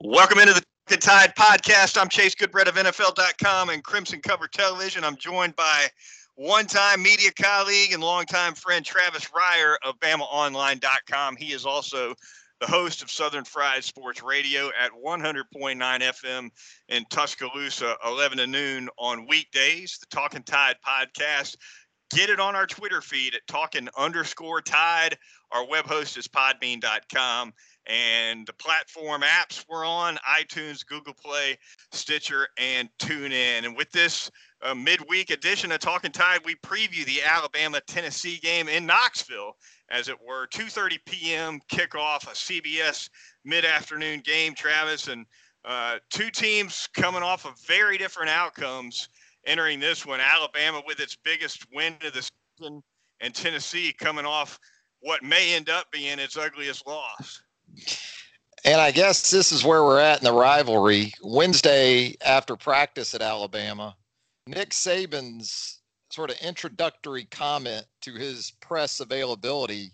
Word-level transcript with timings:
Welcome 0.00 0.40
into 0.40 0.54
the 0.54 0.64
Talking 0.88 1.00
Tide 1.00 1.34
podcast. 1.36 1.98
I'm 1.98 2.08
Chase 2.08 2.34
Goodbread 2.34 2.66
of 2.66 2.74
NFL.com 2.74 3.68
and 3.70 3.82
Crimson 3.82 4.20
Cover 4.20 4.48
Television. 4.48 5.04
I'm 5.04 5.16
joined 5.16 5.54
by 5.54 5.86
one-time 6.34 7.00
media 7.00 7.30
colleague 7.40 7.92
and 7.92 8.02
longtime 8.02 8.54
friend 8.54 8.84
Travis 8.84 9.28
Reier 9.30 9.76
of 9.84 9.98
BamaOnline.com. 10.00 11.36
He 11.36 11.52
is 11.52 11.64
also 11.64 12.12
the 12.60 12.66
host 12.66 13.02
of 13.02 13.10
Southern 13.10 13.44
Fried 13.44 13.84
Sports 13.84 14.20
Radio 14.20 14.70
at 14.78 14.90
100.9 14.90 15.44
FM 15.78 16.50
in 16.88 17.04
Tuscaloosa, 17.08 17.94
11 18.04 18.38
to 18.38 18.46
noon 18.48 18.88
on 18.98 19.28
weekdays. 19.28 19.98
The 20.00 20.06
Talking 20.06 20.42
Tide 20.42 20.76
podcast. 20.86 21.56
Get 22.10 22.30
it 22.30 22.40
on 22.40 22.56
our 22.56 22.66
Twitter 22.66 23.00
feed 23.00 23.34
at 23.34 23.46
talking 23.46 23.88
underscore 23.96 24.60
tide. 24.60 25.16
Our 25.52 25.66
web 25.66 25.86
host 25.86 26.18
is 26.18 26.28
podbean.com 26.28 27.52
and 27.86 28.46
the 28.46 28.52
platform 28.54 29.22
apps 29.22 29.64
we're 29.68 29.84
on 29.84 30.18
iTunes, 30.38 30.86
Google 30.86 31.14
Play, 31.14 31.58
Stitcher, 31.92 32.48
and 32.58 32.88
TuneIn. 32.98 33.64
And 33.64 33.76
with 33.76 33.90
this 33.90 34.30
uh, 34.62 34.74
midweek 34.74 35.30
edition 35.30 35.70
of 35.72 35.80
Talking 35.80 36.12
Tide, 36.12 36.40
we 36.44 36.54
preview 36.56 37.04
the 37.04 37.22
Alabama 37.22 37.80
Tennessee 37.86 38.38
game 38.38 38.68
in 38.68 38.86
Knoxville, 38.86 39.52
as 39.90 40.08
it 40.08 40.16
were. 40.26 40.46
2:30 40.48 40.98
p.m. 41.06 41.60
kickoff, 41.70 42.24
a 42.24 42.34
CBS 42.34 43.08
mid-afternoon 43.44 44.20
game. 44.24 44.54
Travis 44.54 45.08
and 45.08 45.26
uh, 45.64 45.96
two 46.10 46.30
teams 46.30 46.88
coming 46.94 47.22
off 47.22 47.44
of 47.44 47.58
very 47.66 47.98
different 47.98 48.30
outcomes 48.30 49.08
entering 49.46 49.80
this 49.80 50.06
one. 50.06 50.20
Alabama 50.20 50.82
with 50.86 51.00
its 51.00 51.16
biggest 51.22 51.66
win 51.72 51.94
of 52.04 52.14
the 52.14 52.28
season, 52.58 52.82
and 53.20 53.34
Tennessee 53.34 53.92
coming 53.92 54.24
off 54.24 54.58
what 55.00 55.22
may 55.22 55.54
end 55.54 55.68
up 55.68 55.90
being 55.92 56.18
its 56.18 56.36
ugliest 56.36 56.86
loss. 56.86 57.42
And 58.64 58.80
I 58.80 58.90
guess 58.90 59.30
this 59.30 59.52
is 59.52 59.64
where 59.64 59.84
we're 59.84 60.00
at 60.00 60.18
in 60.18 60.24
the 60.24 60.32
rivalry. 60.32 61.12
Wednesday 61.22 62.16
after 62.24 62.56
practice 62.56 63.14
at 63.14 63.20
Alabama, 63.20 63.94
Nick 64.46 64.70
Saban's 64.70 65.80
sort 66.10 66.30
of 66.30 66.36
introductory 66.38 67.24
comment 67.24 67.84
to 68.02 68.14
his 68.14 68.52
press 68.60 69.00
availability 69.00 69.90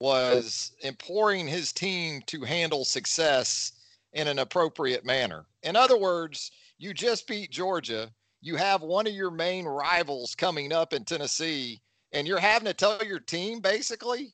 was 0.00 0.72
imploring 0.82 1.46
his 1.46 1.72
team 1.72 2.22
to 2.26 2.42
handle 2.42 2.84
success 2.84 3.72
in 4.12 4.28
an 4.28 4.38
appropriate 4.38 5.04
manner. 5.04 5.46
In 5.62 5.76
other 5.76 5.98
words, 5.98 6.50
you 6.78 6.94
just 6.94 7.26
beat 7.26 7.50
Georgia. 7.50 8.10
You 8.40 8.56
have 8.56 8.82
one 8.82 9.06
of 9.06 9.12
your 9.12 9.30
main 9.30 9.66
rivals 9.66 10.34
coming 10.34 10.72
up 10.72 10.92
in 10.92 11.04
Tennessee, 11.04 11.80
and 12.12 12.26
you're 12.26 12.38
having 12.38 12.66
to 12.66 12.74
tell 12.74 13.04
your 13.04 13.20
team 13.20 13.60
basically 13.60 14.32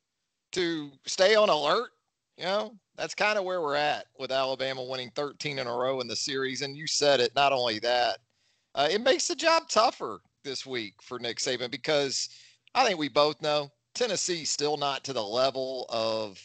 to 0.53 0.93
stay 1.07 1.35
on 1.35 1.49
alert. 1.49 1.91
You 2.37 2.45
know, 2.45 2.79
that's 2.97 3.15
kind 3.15 3.39
of 3.39 3.45
where 3.45 3.61
we're 3.61 3.77
at 3.77 4.07
with 4.19 4.31
Alabama 4.31 4.85
winning 4.85 5.11
13 5.15 5.59
in 5.59 5.67
a 5.67 5.73
row 5.73 6.01
in 6.01 6.07
the 6.07 6.17
series. 6.17 6.63
And 6.63 6.77
you 6.77 6.87
said 6.87 7.21
it, 7.21 7.35
not 7.35 7.53
only 7.53 7.79
that, 7.81 8.19
uh, 8.75 8.89
it 8.91 9.01
makes 9.01 9.29
the 9.29 9.35
job 9.35 9.69
tougher 9.69 10.21
this 10.45 10.65
week 10.65 10.95
for 11.03 11.19
Nick 11.19 11.39
Saban 11.39 11.71
because 11.71 12.29
I 12.75 12.85
think 12.85 12.99
we 12.99 13.09
both 13.09 13.41
know 13.41 13.71
Tennessee's 13.95 14.51
still 14.51 14.77
not 14.77 15.05
to 15.05 15.13
the 15.13 15.23
level 15.23 15.87
of 15.89 16.41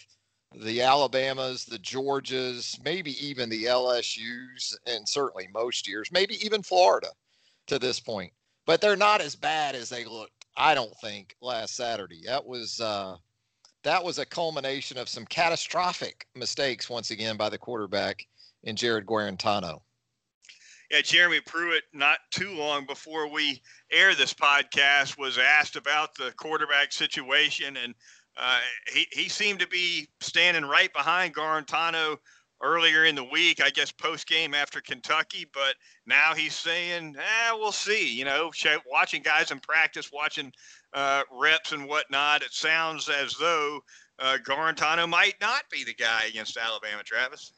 the 0.55 0.81
Alabamas, 0.81 1.65
the 1.65 1.79
Georgias, 1.79 2.83
maybe 2.83 3.13
even 3.25 3.49
the 3.49 3.65
LSUs, 3.65 4.75
and 4.87 5.07
certainly 5.07 5.47
most 5.53 5.87
years, 5.87 6.11
maybe 6.11 6.43
even 6.43 6.63
Florida 6.63 7.09
to 7.67 7.77
this 7.77 7.99
point. 7.99 8.33
But 8.65 8.81
they're 8.81 8.95
not 8.95 9.21
as 9.21 9.35
bad 9.35 9.75
as 9.75 9.89
they 9.89 10.05
looked, 10.05 10.45
I 10.57 10.73
don't 10.73 10.95
think, 11.01 11.35
last 11.41 11.75
Saturday. 11.75 12.21
That 12.25 12.45
was 12.45 12.79
uh, 12.79 13.17
that 13.83 14.03
was 14.03 14.19
a 14.19 14.25
culmination 14.25 14.97
of 14.97 15.09
some 15.09 15.25
catastrophic 15.25 16.27
mistakes 16.35 16.89
once 16.89 17.11
again 17.11 17.37
by 17.37 17.49
the 17.49 17.57
quarterback 17.57 18.25
in 18.63 18.75
Jarrett 18.75 19.05
Guarantano. 19.05 19.81
Yeah, 20.91 21.01
Jeremy 21.01 21.39
Pruitt, 21.41 21.83
not 21.93 22.17
too 22.31 22.51
long 22.51 22.85
before 22.85 23.31
we 23.31 23.61
air 23.91 24.15
this 24.15 24.33
podcast, 24.33 25.19
was 25.19 25.37
asked 25.37 25.75
about 25.75 26.15
the 26.15 26.33
quarterback 26.35 26.91
situation, 26.91 27.77
and 27.77 27.93
uh, 28.35 28.59
he, 28.91 29.05
he 29.11 29.29
seemed 29.29 29.59
to 29.59 29.67
be 29.67 30.09
standing 30.19 30.65
right 30.65 30.91
behind 30.91 31.35
Guarantano 31.35 32.17
earlier 32.61 33.05
in 33.05 33.15
the 33.15 33.23
week, 33.23 33.61
I 33.63 33.69
guess 33.69 33.91
post 33.91 34.27
game 34.27 34.53
after 34.53 34.81
Kentucky, 34.81 35.45
but 35.53 35.75
now 36.05 36.33
he's 36.35 36.55
saying, 36.55 37.15
eh, 37.17 37.51
we'll 37.53 37.71
see. 37.71 38.13
You 38.13 38.25
know, 38.25 38.51
watching 38.89 39.21
guys 39.21 39.51
in 39.51 39.59
practice, 39.59 40.11
watching 40.11 40.51
uh, 40.93 41.23
reps 41.31 41.71
and 41.71 41.87
whatnot, 41.87 42.41
it 42.41 42.51
sounds 42.51 43.09
as 43.09 43.35
though 43.39 43.79
uh, 44.19 44.37
Guarantano 44.45 45.07
might 45.07 45.35
not 45.39 45.63
be 45.71 45.83
the 45.83 45.93
guy 45.93 46.25
against 46.27 46.57
Alabama, 46.57 47.03
Travis. 47.03 47.53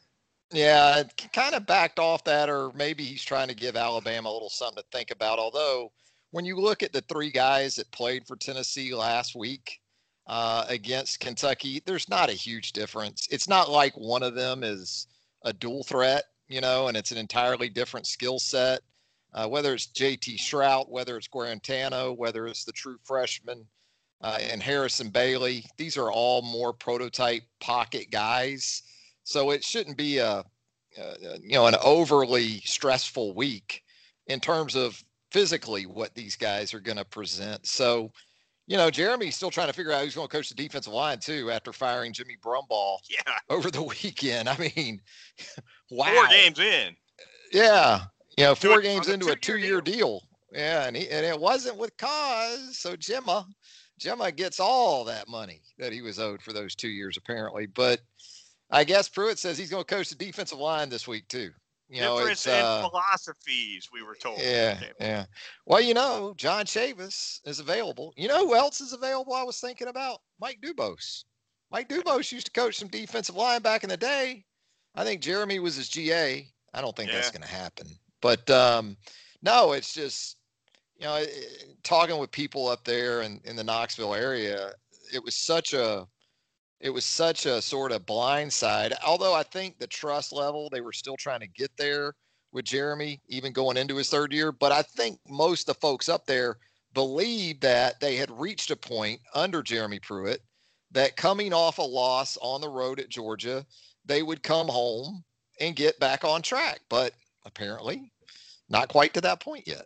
Yeah, 0.53 1.03
kind 1.31 1.55
of 1.55 1.65
backed 1.65 1.97
off 1.97 2.23
that, 2.25 2.49
or 2.49 2.71
maybe 2.75 3.03
he's 3.03 3.23
trying 3.23 3.47
to 3.47 3.55
give 3.55 3.77
Alabama 3.77 4.29
a 4.29 4.31
little 4.33 4.49
something 4.49 4.83
to 4.83 4.97
think 4.97 5.09
about. 5.11 5.39
Although, 5.39 5.91
when 6.31 6.43
you 6.43 6.57
look 6.59 6.83
at 6.83 6.91
the 6.91 7.01
three 7.01 7.31
guys 7.31 7.75
that 7.77 7.89
played 7.91 8.27
for 8.27 8.35
Tennessee 8.35 8.93
last 8.93 9.33
week, 9.33 9.80
uh, 10.31 10.63
against 10.69 11.19
Kentucky, 11.19 11.83
there's 11.85 12.07
not 12.07 12.29
a 12.29 12.33
huge 12.33 12.71
difference. 12.71 13.27
It's 13.29 13.49
not 13.49 13.69
like 13.69 13.93
one 13.97 14.23
of 14.23 14.33
them 14.33 14.63
is 14.63 15.07
a 15.43 15.51
dual 15.51 15.83
threat, 15.83 16.23
you 16.47 16.61
know, 16.61 16.87
and 16.87 16.95
it's 16.95 17.11
an 17.11 17.17
entirely 17.17 17.67
different 17.67 18.07
skill 18.07 18.39
set. 18.39 18.79
Uh, 19.33 19.49
whether 19.49 19.73
it's 19.73 19.87
JT 19.87 20.37
Shrout, 20.37 20.87
whether 20.87 21.17
it's 21.17 21.27
Guarantano, 21.27 22.15
whether 22.15 22.47
it's 22.47 22.63
the 22.63 22.71
true 22.71 22.97
freshman 23.03 23.65
uh, 24.21 24.37
and 24.39 24.63
Harrison 24.63 25.09
Bailey, 25.09 25.65
these 25.75 25.97
are 25.97 26.09
all 26.09 26.41
more 26.41 26.71
prototype 26.71 27.43
pocket 27.59 28.09
guys. 28.09 28.83
So 29.25 29.51
it 29.51 29.65
shouldn't 29.65 29.97
be 29.97 30.19
a, 30.19 30.45
a 30.97 31.39
you 31.41 31.55
know 31.55 31.67
an 31.67 31.75
overly 31.83 32.61
stressful 32.61 33.35
week 33.35 33.83
in 34.27 34.39
terms 34.39 34.75
of 34.77 35.03
physically 35.31 35.85
what 35.85 36.15
these 36.15 36.37
guys 36.37 36.73
are 36.73 36.79
going 36.79 36.97
to 36.97 37.05
present. 37.05 37.67
So 37.67 38.13
you 38.71 38.77
know, 38.77 38.89
Jeremy's 38.89 39.35
still 39.35 39.51
trying 39.51 39.67
to 39.67 39.73
figure 39.73 39.91
out 39.91 40.01
who's 40.01 40.15
going 40.15 40.29
to 40.29 40.31
coach 40.31 40.47
the 40.47 40.55
defensive 40.55 40.93
line 40.93 41.19
too 41.19 41.51
after 41.51 41.73
firing 41.73 42.13
Jimmy 42.13 42.37
Brumbaugh 42.41 42.99
yeah. 43.09 43.33
over 43.49 43.69
the 43.69 43.81
weekend. 43.81 44.47
I 44.47 44.57
mean, 44.57 45.01
wow. 45.91 46.05
Four 46.13 46.27
games 46.29 46.57
in. 46.57 46.95
Yeah. 47.51 48.03
You 48.37 48.45
know, 48.45 48.55
four 48.55 48.79
games 48.79 49.09
into 49.09 49.29
a 49.29 49.35
two-year 49.35 49.81
deal. 49.81 49.95
deal. 49.97 50.21
Yeah, 50.53 50.87
and 50.87 50.95
he, 50.95 51.09
and 51.09 51.25
it 51.25 51.37
wasn't 51.37 51.79
with 51.79 51.97
cause. 51.97 52.77
So 52.77 52.95
Jimma, 52.95 53.45
Jimma 53.99 54.33
gets 54.33 54.61
all 54.61 55.03
that 55.03 55.27
money 55.27 55.63
that 55.77 55.91
he 55.91 56.01
was 56.01 56.17
owed 56.17 56.41
for 56.41 56.53
those 56.53 56.73
two 56.73 56.87
years 56.87 57.17
apparently. 57.17 57.65
But 57.65 57.99
I 58.69 58.85
guess 58.85 59.09
Pruitt 59.09 59.37
says 59.37 59.57
he's 59.57 59.69
going 59.69 59.83
to 59.83 59.95
coach 59.95 60.07
the 60.07 60.15
defensive 60.15 60.59
line 60.59 60.87
this 60.87 61.09
week 61.09 61.27
too. 61.27 61.51
You 61.91 61.99
know, 61.99 62.17
difference 62.19 62.47
in 62.47 62.53
uh, 62.53 62.87
philosophies, 62.87 63.89
we 63.91 64.01
were 64.01 64.15
told. 64.15 64.39
Yeah, 64.39 64.79
yeah. 65.01 65.25
Well, 65.65 65.81
you 65.81 65.93
know, 65.93 66.33
John 66.37 66.63
Chavis 66.63 67.41
is 67.45 67.59
available. 67.59 68.13
You 68.15 68.29
know 68.29 68.47
who 68.47 68.55
else 68.55 68.79
is 68.79 68.93
available? 68.93 69.33
I 69.33 69.43
was 69.43 69.59
thinking 69.59 69.89
about 69.89 70.19
Mike 70.39 70.59
Dubose. 70.63 71.25
Mike 71.69 71.89
Dubose 71.89 72.31
used 72.31 72.45
to 72.45 72.51
coach 72.53 72.77
some 72.77 72.87
defensive 72.87 73.35
line 73.35 73.61
back 73.61 73.83
in 73.83 73.89
the 73.89 73.97
day. 73.97 74.45
I 74.95 75.03
think 75.03 75.19
Jeremy 75.21 75.59
was 75.59 75.75
his 75.75 75.89
GA. 75.89 76.47
I 76.73 76.81
don't 76.81 76.95
think 76.95 77.09
yeah. 77.09 77.15
that's 77.15 77.31
going 77.31 77.41
to 77.41 77.47
happen. 77.47 77.87
But 78.21 78.49
um, 78.49 78.95
no, 79.41 79.73
it's 79.73 79.93
just 79.93 80.37
you 81.01 81.07
know, 81.07 81.23
talking 81.83 82.17
with 82.19 82.31
people 82.31 82.67
up 82.67 82.85
there 82.85 83.21
in, 83.23 83.41
in 83.43 83.55
the 83.55 83.63
Knoxville 83.63 84.13
area, 84.13 84.71
it 85.13 85.21
was 85.23 85.35
such 85.35 85.73
a 85.73 86.07
it 86.81 86.89
was 86.89 87.05
such 87.05 87.45
a 87.45 87.61
sort 87.61 87.91
of 87.91 88.05
blind 88.05 88.51
side. 88.51 88.93
Although 89.05 89.33
I 89.33 89.43
think 89.43 89.77
the 89.77 89.87
trust 89.87 90.33
level, 90.33 90.69
they 90.69 90.81
were 90.81 90.93
still 90.93 91.15
trying 91.17 91.39
to 91.41 91.47
get 91.47 91.71
there 91.77 92.13
with 92.51 92.65
Jeremy, 92.65 93.21
even 93.27 93.53
going 93.53 93.77
into 93.77 93.95
his 93.95 94.09
third 94.09 94.33
year. 94.33 94.51
But 94.51 94.71
I 94.71 94.81
think 94.81 95.19
most 95.29 95.69
of 95.69 95.75
the 95.75 95.79
folks 95.79 96.09
up 96.09 96.25
there 96.25 96.57
believed 96.93 97.61
that 97.61 97.99
they 97.99 98.15
had 98.15 98.31
reached 98.31 98.71
a 98.71 98.75
point 98.75 99.21
under 99.33 99.61
Jeremy 99.61 99.99
Pruitt 99.99 100.41
that 100.91 101.15
coming 101.15 101.53
off 101.53 101.77
a 101.77 101.83
loss 101.83 102.37
on 102.41 102.61
the 102.61 102.69
road 102.69 102.99
at 102.99 103.09
Georgia, 103.09 103.65
they 104.03 104.23
would 104.23 104.43
come 104.43 104.67
home 104.67 105.23
and 105.59 105.75
get 105.75 105.99
back 105.99 106.25
on 106.25 106.41
track. 106.41 106.81
But 106.89 107.13
apparently, 107.45 108.11
not 108.69 108.89
quite 108.89 109.13
to 109.13 109.21
that 109.21 109.39
point 109.39 109.67
yet. 109.67 109.85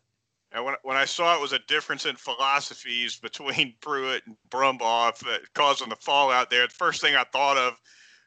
And 0.56 0.64
when, 0.64 0.76
when 0.84 0.96
I 0.96 1.04
saw 1.04 1.36
it 1.36 1.42
was 1.42 1.52
a 1.52 1.60
difference 1.68 2.06
in 2.06 2.16
philosophies 2.16 3.18
between 3.22 3.76
Pruitt 3.82 4.24
and 4.26 4.38
Brumbaugh 4.50 5.14
causing 5.54 5.90
the 5.90 5.98
fallout 5.98 6.50
there, 6.50 6.66
the 6.66 6.74
first 6.74 7.02
thing 7.02 7.16
I 7.16 7.26
thought 7.26 7.58
of, 7.58 7.74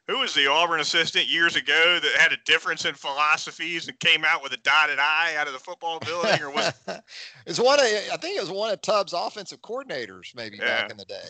who 0.06 0.18
was 0.18 0.32
the 0.34 0.46
Auburn 0.46 0.80
assistant 0.80 1.26
years 1.26 1.56
ago 1.56 1.98
that 2.02 2.12
had 2.18 2.32
a 2.32 2.38
difference 2.46 2.86
in 2.86 2.94
philosophies 2.94 3.88
and 3.88 3.98
came 4.00 4.24
out 4.24 4.42
with 4.42 4.52
a 4.52 4.56
dotted 4.58 4.98
I 4.98 5.36
out 5.36 5.46
of 5.46 5.52
the 5.52 5.58
football 5.58 6.00
building? 6.00 6.40
Or 6.42 6.50
was 6.50 6.72
it's 7.46 7.58
one 7.58 7.78
of 7.78 7.84
I 7.84 8.16
think 8.18 8.36
it 8.36 8.40
was 8.40 8.50
one 8.50 8.72
of 8.72 8.80
Tubbs' 8.80 9.12
offensive 9.12 9.60
coordinators 9.60 10.34
maybe 10.34 10.56
yeah. 10.56 10.82
back 10.82 10.90
in 10.90 10.96
the 10.96 11.04
day. 11.04 11.28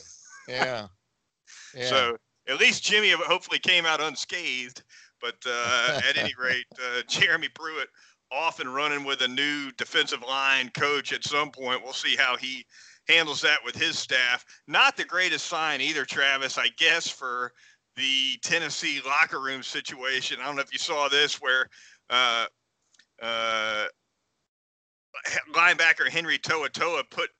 Yeah. 0.48 0.86
yeah. 1.74 1.86
So 1.86 2.16
at 2.48 2.60
least 2.60 2.84
Jimmy 2.84 3.10
hopefully 3.10 3.58
came 3.58 3.84
out 3.84 4.00
unscathed. 4.00 4.82
But 5.20 5.34
uh, 5.44 6.00
at 6.08 6.16
any 6.16 6.32
rate, 6.38 6.66
uh, 6.76 7.02
Jeremy 7.08 7.48
Pruitt 7.48 7.88
off 8.30 8.60
and 8.60 8.74
running 8.74 9.04
with 9.04 9.22
a 9.22 9.28
new 9.28 9.70
defensive 9.76 10.22
line 10.22 10.70
coach 10.70 11.12
at 11.12 11.24
some 11.24 11.50
point. 11.50 11.82
We'll 11.82 11.92
see 11.92 12.16
how 12.16 12.36
he 12.36 12.64
handles 13.08 13.40
that 13.42 13.58
with 13.64 13.74
his 13.74 13.98
staff. 13.98 14.44
Not 14.66 14.96
the 14.96 15.04
greatest 15.04 15.46
sign 15.46 15.80
either, 15.80 16.04
Travis, 16.04 16.58
I 16.58 16.68
guess, 16.76 17.08
for 17.08 17.52
the 17.96 18.38
Tennessee 18.42 19.00
locker 19.06 19.40
room 19.40 19.62
situation. 19.62 20.38
I 20.40 20.46
don't 20.46 20.56
know 20.56 20.62
if 20.62 20.72
you 20.72 20.78
saw 20.78 21.08
this, 21.08 21.40
where 21.40 21.68
uh, 22.10 22.46
uh, 23.20 23.84
linebacker 25.52 26.08
Henry 26.08 26.38
To'o 26.38 26.68
To'o 26.68 27.02
put 27.10 27.30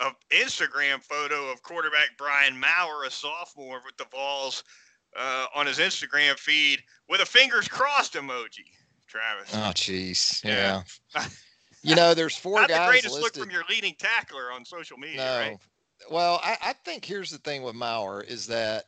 an 0.00 0.12
Instagram 0.32 1.02
photo 1.02 1.50
of 1.52 1.62
quarterback 1.62 2.10
Brian 2.16 2.58
Maurer, 2.58 3.04
a 3.06 3.10
sophomore, 3.10 3.80
with 3.84 3.96
the 3.98 4.06
balls 4.10 4.64
uh, 5.16 5.46
on 5.54 5.66
his 5.66 5.78
Instagram 5.78 6.38
feed 6.38 6.82
with 7.08 7.20
a 7.20 7.26
fingers 7.26 7.68
crossed 7.68 8.14
emoji. 8.14 8.64
Travis. 9.10 9.50
Oh, 9.52 9.72
jeez. 9.74 10.44
Yeah. 10.44 10.82
yeah. 11.14 11.24
you 11.82 11.94
know, 11.94 12.14
there's 12.14 12.36
four 12.36 12.60
Not 12.60 12.68
guys. 12.68 12.78
Not 12.78 12.86
the 12.86 12.90
greatest 12.90 13.14
listed. 13.14 13.36
look 13.36 13.46
from 13.46 13.52
your 13.52 13.64
leading 13.68 13.94
tackler 13.98 14.52
on 14.52 14.64
social 14.64 14.96
media, 14.96 15.16
no. 15.18 15.38
right? 15.38 15.58
Well, 16.10 16.40
I, 16.42 16.56
I 16.62 16.72
think 16.84 17.04
here's 17.04 17.30
the 17.30 17.38
thing 17.38 17.62
with 17.62 17.74
Maurer 17.74 18.22
is 18.22 18.46
that 18.46 18.84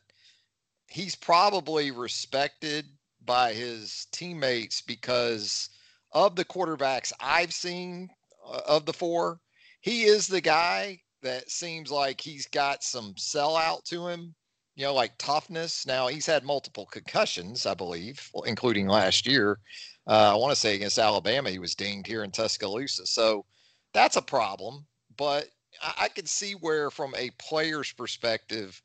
he's 0.87 1.15
probably 1.15 1.91
respected 1.91 2.85
by 3.25 3.53
his 3.53 4.07
teammates 4.11 4.81
because 4.81 5.69
of 6.11 6.35
the 6.35 6.45
quarterbacks 6.45 7.11
I've 7.19 7.53
seen 7.53 8.09
uh, 8.45 8.61
of 8.67 8.85
the 8.85 8.93
four, 8.93 9.39
he 9.81 10.03
is 10.03 10.27
the 10.27 10.41
guy 10.41 10.99
that 11.21 11.49
seems 11.49 11.89
like 11.89 12.19
he's 12.21 12.47
got 12.47 12.83
some 12.83 13.13
sellout 13.13 13.83
to 13.85 14.07
him, 14.07 14.35
you 14.75 14.85
know, 14.85 14.93
like 14.93 15.17
toughness. 15.17 15.85
Now 15.85 16.07
he's 16.07 16.25
had 16.25 16.43
multiple 16.43 16.85
concussions, 16.85 17.65
I 17.65 17.73
believe, 17.73 18.29
including 18.45 18.87
last 18.87 19.25
year. 19.25 19.59
Uh, 20.05 20.33
I 20.33 20.35
want 20.35 20.51
to 20.51 20.59
say 20.59 20.75
against 20.75 20.99
Alabama, 20.99 21.49
he 21.49 21.59
was 21.59 21.75
dinged 21.75 22.07
here 22.07 22.23
in 22.23 22.31
Tuscaloosa. 22.31 23.05
So 23.05 23.45
that's 23.93 24.17
a 24.17 24.21
problem. 24.21 24.85
But 25.17 25.47
I, 25.81 25.93
I 26.01 26.07
can 26.09 26.25
see 26.25 26.53
where, 26.53 26.89
from 26.89 27.13
a 27.15 27.29
player's 27.39 27.91
perspective, 27.93 28.81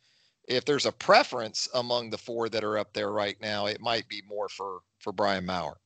if 0.46 0.64
there's 0.64 0.86
a 0.86 0.92
preference 0.92 1.68
among 1.74 2.10
the 2.10 2.18
four 2.18 2.48
that 2.48 2.64
are 2.64 2.78
up 2.78 2.92
there 2.92 3.10
right 3.12 3.36
now, 3.40 3.66
it 3.66 3.80
might 3.80 4.08
be 4.08 4.22
more 4.26 4.48
for 4.48 4.80
for 5.00 5.12
Brian 5.12 5.44
Maurer. 5.44 5.76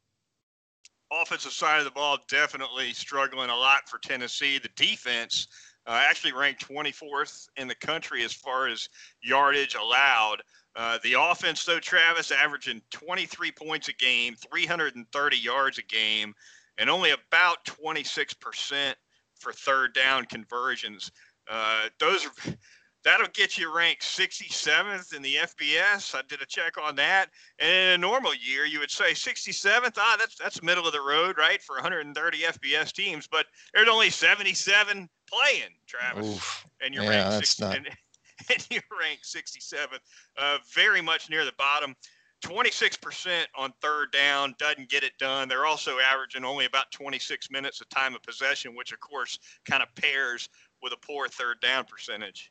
Offensive 1.10 1.52
side 1.52 1.78
of 1.78 1.84
the 1.84 1.90
ball 1.90 2.18
definitely 2.28 2.92
struggling 2.92 3.50
a 3.50 3.56
lot 3.56 3.88
for 3.88 3.98
Tennessee. 3.98 4.58
The 4.58 4.70
defense 4.76 5.48
uh, 5.86 6.00
actually 6.08 6.32
ranked 6.32 6.68
24th 6.68 7.48
in 7.56 7.68
the 7.68 7.74
country 7.74 8.24
as 8.24 8.32
far 8.32 8.68
as 8.68 8.88
yardage 9.22 9.74
allowed. 9.74 10.42
Uh, 10.74 10.98
the 11.02 11.14
offense, 11.18 11.64
though, 11.64 11.80
Travis, 11.80 12.30
averaging 12.30 12.80
23 12.90 13.52
points 13.52 13.88
a 13.88 13.92
game, 13.92 14.34
330 14.34 15.36
yards 15.36 15.78
a 15.78 15.82
game, 15.82 16.34
and 16.78 16.88
only 16.88 17.10
about 17.10 17.64
26% 17.64 18.94
for 19.34 19.52
third 19.52 19.92
down 19.94 20.24
conversions. 20.26 21.10
Uh, 21.50 21.88
those 21.98 22.24
are 22.24 22.54
that'll 23.04 23.26
get 23.28 23.58
you 23.58 23.74
ranked 23.74 24.02
67th 24.02 25.14
in 25.14 25.22
the 25.22 25.36
FBS. 25.36 26.14
I 26.14 26.22
did 26.28 26.42
a 26.42 26.46
check 26.46 26.78
on 26.78 26.94
that. 26.96 27.30
And 27.58 27.70
in 27.70 27.88
a 27.94 27.98
normal 27.98 28.32
year, 28.34 28.64
you 28.64 28.78
would 28.78 28.90
say 28.90 29.12
67th. 29.12 29.94
Ah, 29.96 30.16
that's 30.18 30.36
that's 30.36 30.62
middle 30.62 30.86
of 30.86 30.92
the 30.92 31.00
road, 31.00 31.36
right, 31.38 31.60
for 31.62 31.74
130 31.76 32.38
FBS 32.38 32.92
teams. 32.92 33.26
But 33.26 33.46
there's 33.74 33.88
only 33.88 34.10
77 34.10 35.08
playing, 35.32 35.70
Travis, 35.86 36.26
Oof. 36.26 36.66
and 36.80 36.94
you're 36.94 37.04
yeah, 37.04 37.28
ranked 37.28 37.46
60, 37.46 37.64
not... 37.64 37.76
and, 37.76 37.86
and, 38.50 38.66
you're 38.70 38.82
ranked 39.00 39.24
67th, 39.24 39.98
uh, 40.38 40.58
very 40.74 41.00
much 41.00 41.30
near 41.30 41.44
the 41.44 41.52
bottom. 41.58 41.94
26% 42.44 43.44
on 43.56 43.72
third 43.80 44.10
down 44.10 44.54
doesn't 44.58 44.88
get 44.88 45.04
it 45.04 45.12
done. 45.18 45.48
They're 45.48 45.64
also 45.64 45.98
averaging 46.00 46.44
only 46.44 46.64
about 46.64 46.90
26 46.90 47.50
minutes 47.52 47.80
of 47.80 47.88
time 47.88 48.16
of 48.16 48.22
possession, 48.22 48.74
which 48.74 48.92
of 48.92 48.98
course 48.98 49.38
kind 49.64 49.82
of 49.82 49.94
pairs 49.94 50.48
with 50.82 50.92
a 50.92 51.06
poor 51.06 51.28
third 51.28 51.60
down 51.60 51.84
percentage. 51.84 52.50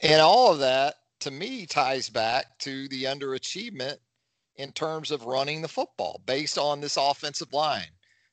And 0.00 0.22
all 0.22 0.52
of 0.52 0.60
that, 0.60 0.94
to 1.20 1.30
me, 1.30 1.66
ties 1.66 2.08
back 2.08 2.58
to 2.60 2.88
the 2.88 3.04
underachievement 3.04 3.98
in 4.56 4.72
terms 4.72 5.10
of 5.10 5.26
running 5.26 5.60
the 5.60 5.68
football 5.68 6.22
based 6.24 6.56
on 6.56 6.80
this 6.80 6.96
offensive 6.96 7.52
line 7.52 7.90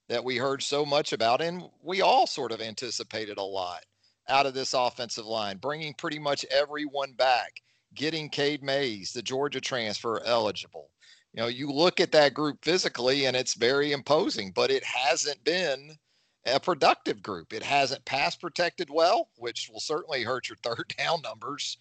that 0.09 0.24
we 0.24 0.38
heard 0.38 0.63
so 0.63 0.86
much 0.86 1.13
about. 1.13 1.42
And 1.42 1.63
we 1.83 2.01
all 2.01 2.27
sort 2.27 2.51
of 2.51 2.62
anticipated 2.62 3.38
a 3.38 3.44
lot 3.44 3.83
out 4.30 4.45
of 4.45 4.54
this 4.54 4.74
offensive 4.74 5.25
line, 5.25 5.57
bringing 5.57 5.94
pretty 5.94 6.19
much 6.19 6.45
everyone 6.51 7.13
back, 7.13 7.62
getting 7.95 8.30
Cade 8.30 8.63
Mays, 8.63 9.12
the 9.13 9.21
Georgia 9.21 9.62
transfer, 9.62 10.21
eligible. 10.25 10.89
You 11.33 11.42
know, 11.42 11.48
you 11.48 11.71
look 11.71 12.00
at 12.00 12.12
that 12.13 12.33
group 12.33 12.63
physically 12.63 13.25
and 13.25 13.36
it's 13.36 13.54
very 13.54 13.92
imposing, 13.92 14.51
but 14.51 14.71
it 14.71 14.83
hasn't 14.83 15.44
been 15.44 15.98
a 16.45 16.60
productive 16.60 17.21
group. 17.21 17.53
It 17.53 17.63
hasn't 17.63 18.06
pass 18.06 18.36
protected 18.36 18.89
well, 18.89 19.30
which 19.38 19.69
will 19.71 19.80
certainly 19.80 20.24
hurt 20.24 20.50
your 20.50 20.57
third 20.63 20.94
down 20.98 21.21
numbers, 21.21 21.77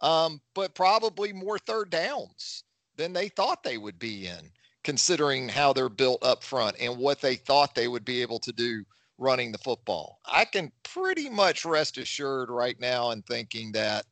um, 0.00 0.40
but 0.54 0.74
probably 0.74 1.32
more 1.32 1.58
third 1.58 1.90
downs 1.90 2.64
than 2.96 3.12
they 3.12 3.28
thought 3.28 3.62
they 3.62 3.78
would 3.78 3.98
be 3.98 4.26
in, 4.26 4.50
considering 4.84 5.48
how 5.48 5.72
they're 5.72 5.88
built 5.88 6.24
up 6.24 6.42
front 6.42 6.76
and 6.80 6.96
what 6.96 7.20
they 7.20 7.36
thought 7.36 7.74
they 7.74 7.88
would 7.88 8.04
be 8.04 8.22
able 8.22 8.38
to 8.40 8.52
do 8.52 8.84
running 9.18 9.52
the 9.52 9.58
football. 9.58 10.18
I 10.24 10.46
can 10.46 10.72
pretty 10.82 11.28
much 11.28 11.64
rest 11.64 11.98
assured 11.98 12.48
right 12.50 12.78
now 12.80 13.10
in 13.10 13.22
thinking 13.22 13.72
that 13.72 14.06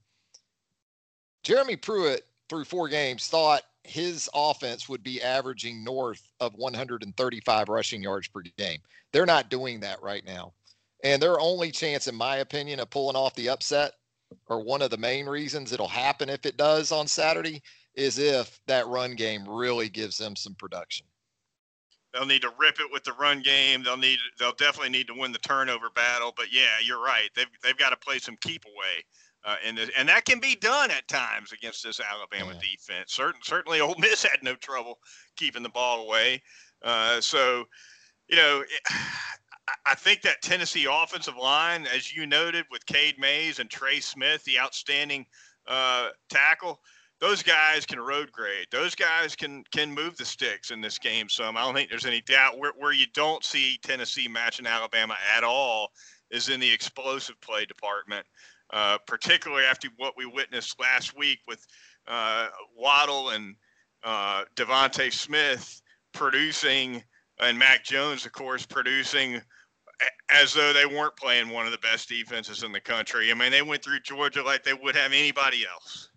Jeremy 1.43 1.77
Pruitt, 1.77 2.27
through 2.49 2.65
four 2.65 2.89
games, 2.89 3.27
thought 3.27 3.63
his 3.85 4.29
offense 4.35 4.89
would 4.89 5.03
be 5.03 5.23
averaging 5.23 5.83
north 5.83 6.23
of 6.41 6.55
135 6.55 7.69
rushing 7.69 8.03
yards 8.03 8.29
per 8.29 8.43
game. 8.59 8.81
They're 9.13 9.27
not 9.27 9.49
doing 9.49 9.81
that 9.81 10.03
right 10.03 10.25
now. 10.25 10.53
And 11.05 11.23
their 11.23 11.41
only 11.41 11.71
chance, 11.71 12.07
in 12.07 12.15
my 12.15 12.37
opinion, 12.37 12.81
of 12.81 12.91
pulling 12.91 13.17
off 13.17 13.35
the 13.35 13.49
upset, 13.49 13.93
or 14.49 14.63
one 14.63 14.83
of 14.83 14.91
the 14.91 14.99
main 14.99 15.27
reasons 15.27 15.73
it'll 15.73 15.89
happen 15.89 16.29
if 16.29 16.45
it 16.45 16.59
does 16.59 16.93
on 16.93 17.07
Saturday, 17.07 17.63
is 17.95 18.19
if 18.19 18.61
that 18.67 18.87
run 18.87 19.15
game 19.15 19.49
really 19.49 19.89
gives 19.89 20.17
them 20.19 20.37
some 20.37 20.55
production. 20.55 21.07
They'll 22.15 22.27
need 22.27 22.43
to 22.43 22.53
rip 22.59 22.81
it 22.81 22.91
with 22.91 23.05
the 23.05 23.13
run 23.13 23.43
game. 23.43 23.83
They'll 23.83 23.99
need. 23.99 24.19
They'll 24.39 24.53
definitely 24.53 24.91
need 24.91 25.09
to 25.09 25.15
win 25.15 25.31
the 25.31 25.39
turnover 25.39 25.91
battle. 25.95 26.33
But 26.37 26.47
yeah, 26.51 26.79
you're 26.83 27.03
right. 27.03 27.29
They've 27.37 27.47
they've 27.63 27.77
got 27.77 27.91
to 27.91 27.97
play 27.97 28.19
some 28.19 28.37
keep 28.41 28.65
away 28.65 29.05
uh, 29.45 29.57
and 29.65 29.79
and 29.97 30.09
that 30.09 30.25
can 30.25 30.41
be 30.41 30.57
done 30.57 30.91
at 30.91 31.07
times 31.09 31.53
against 31.53 31.83
this 31.83 32.01
Alabama 32.01 32.53
yeah. 32.53 32.61
defense. 32.61 33.13
Certain, 33.13 33.41
certainly, 33.43 33.81
Ole 33.81 33.95
Miss 33.99 34.23
had 34.31 34.43
no 34.43 34.55
trouble 34.57 34.99
keeping 35.37 35.63
the 35.63 35.69
ball 35.69 36.05
away. 36.05 36.43
Uh, 36.83 37.21
so, 37.21 37.65
you 38.29 38.37
know, 38.37 38.61
it, 38.61 38.81
I 39.85 39.95
think 39.95 40.23
that 40.23 40.41
Tennessee 40.41 40.87
offensive 40.91 41.37
line, 41.37 41.87
as 41.95 42.15
you 42.15 42.25
noted, 42.27 42.65
with 42.71 42.87
Cade 42.87 43.19
Mays 43.19 43.59
and 43.59 43.69
Trey 43.69 44.01
Smith, 44.01 44.43
the 44.45 44.59
outstanding 44.59 45.27
uh, 45.67 46.09
tackle, 46.31 46.81
those 47.21 47.43
guys 47.43 47.85
can 47.85 48.01
road 48.01 48.31
grade. 48.33 48.67
Those 48.71 48.95
guys 48.95 49.35
can 49.35 49.65
can 49.73 49.93
move 49.93 50.17
the 50.17 50.25
sticks 50.25 50.71
in 50.71 50.81
this 50.81 50.99
game. 50.99 51.29
Some 51.29 51.57
I 51.57 51.65
don't 51.65 51.75
think 51.75 51.91
there's 51.91 52.07
any 52.07 52.21
doubt. 52.23 52.59
Where 52.59 52.73
where 52.77 52.93
you 52.93 53.07
don't 53.15 53.45
see 53.45 53.79
Tennessee 53.83 54.29
matching 54.29 54.67
Alabama 54.67 55.17
at 55.37 55.45
all 55.45 55.91
is 56.31 56.49
in 56.49 56.61
the 56.61 56.73
explosive 56.73 57.41
play 57.41 57.65
department 57.65 58.27
uh, 58.71 58.99
particularly 59.07 59.65
after 59.65 59.89
what 59.97 60.15
we 60.17 60.27
witnessed 60.27 60.79
last 60.81 61.17
week 61.17 61.41
with 61.47 61.67
uh, 62.07 62.49
Waddle 62.77 63.31
and 63.31 63.55
uh, 64.05 64.45
DeVonta 64.57 65.13
Smith 65.13 65.83
producing, 66.13 67.03
and 67.41 67.59
Mac 67.59 67.85
Jones, 67.85 68.27
of 68.27 68.33
course, 68.33 68.67
producing 68.67 69.41
as 70.31 70.53
though 70.53 70.73
they 70.73 70.87
weren't 70.87 71.17
playing 71.17 71.49
one 71.49 71.67
of 71.67 71.73
the 71.73 71.79
best 71.79 72.09
defenses 72.09 72.63
in 72.63 72.73
the 72.73 72.81
country. 72.81 73.31
I 73.31 73.35
mean, 73.35 73.51
they 73.51 73.63
went 73.63 73.83
through 73.83 74.01
Georgia 74.01 74.43
like 74.43 74.63
they 74.63 74.75
would 74.75 74.95
have 74.95 75.13
anybody 75.13 75.67
else. 75.67 76.08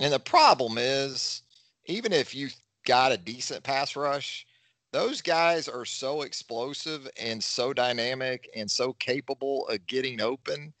And 0.00 0.12
the 0.12 0.18
problem 0.18 0.76
is, 0.78 1.42
even 1.84 2.12
if 2.12 2.34
you 2.34 2.48
got 2.86 3.12
a 3.12 3.18
decent 3.18 3.62
pass 3.62 3.94
rush, 3.94 4.46
those 4.92 5.20
guys 5.20 5.68
are 5.68 5.84
so 5.84 6.22
explosive 6.22 7.08
and 7.20 7.42
so 7.42 7.72
dynamic 7.72 8.48
and 8.56 8.68
so 8.68 8.94
capable 8.94 9.68
of 9.68 9.86
getting 9.86 10.20
open 10.20 10.72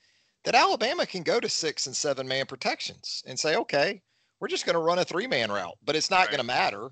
that 0.44 0.54
Alabama 0.54 1.06
can 1.06 1.22
go 1.22 1.38
to 1.38 1.48
six 1.48 1.86
and 1.86 1.94
seven 1.94 2.26
man 2.26 2.46
protections 2.46 3.22
and 3.26 3.38
say, 3.38 3.56
okay, 3.56 4.00
we're 4.40 4.48
just 4.48 4.64
going 4.64 4.74
to 4.74 4.80
run 4.80 4.98
a 4.98 5.04
three 5.04 5.26
man 5.26 5.52
route, 5.52 5.76
but 5.84 5.94
it's 5.94 6.10
not 6.10 6.20
right. 6.20 6.30
going 6.30 6.40
to 6.40 6.44
matter 6.46 6.90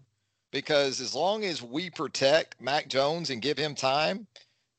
because 0.52 1.00
as 1.00 1.14
long 1.14 1.44
as 1.44 1.62
we 1.62 1.90
protect 1.90 2.61
Mac 2.61 2.88
Jones 2.88 3.30
and 3.30 3.42
give 3.42 3.58
him 3.58 3.75
time, 3.75 4.26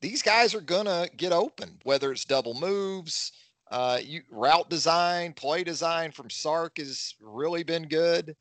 these 0.01 0.21
guys 0.21 0.55
are 0.55 0.61
going 0.61 0.85
to 0.85 1.09
get 1.17 1.33
open, 1.33 1.77
whether 1.83 2.11
it's 2.11 2.25
double 2.25 2.53
moves, 2.53 3.31
uh, 3.71 3.99
you, 4.01 4.21
route 4.31 4.69
design, 4.69 5.33
play 5.33 5.63
design 5.63 6.11
from 6.11 6.29
Sark 6.29 6.77
has 6.77 7.15
really 7.21 7.63
been 7.63 7.87
good. 7.87 8.35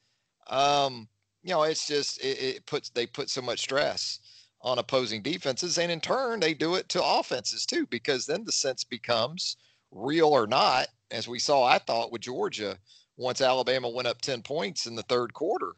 Um, 0.48 1.08
you 1.42 1.50
know, 1.50 1.62
it's 1.62 1.86
just, 1.86 2.20
it, 2.22 2.42
it 2.42 2.66
puts, 2.66 2.90
they 2.90 3.06
put 3.06 3.30
so 3.30 3.42
much 3.42 3.60
stress 3.60 4.20
on 4.62 4.78
opposing 4.78 5.22
defenses. 5.22 5.78
And 5.78 5.92
in 5.92 6.00
turn, 6.00 6.40
they 6.40 6.54
do 6.54 6.74
it 6.74 6.88
to 6.90 7.04
offenses 7.04 7.66
too, 7.66 7.86
because 7.86 8.26
then 8.26 8.44
the 8.44 8.52
sense 8.52 8.84
becomes, 8.84 9.56
real 9.90 10.28
or 10.28 10.46
not, 10.46 10.88
as 11.10 11.28
we 11.28 11.38
saw, 11.38 11.64
I 11.64 11.78
thought 11.78 12.12
with 12.12 12.22
Georgia, 12.22 12.78
once 13.16 13.40
Alabama 13.40 13.88
went 13.88 14.08
up 14.08 14.20
10 14.20 14.42
points 14.42 14.86
in 14.86 14.94
the 14.94 15.02
third 15.02 15.32
quarter 15.34 15.72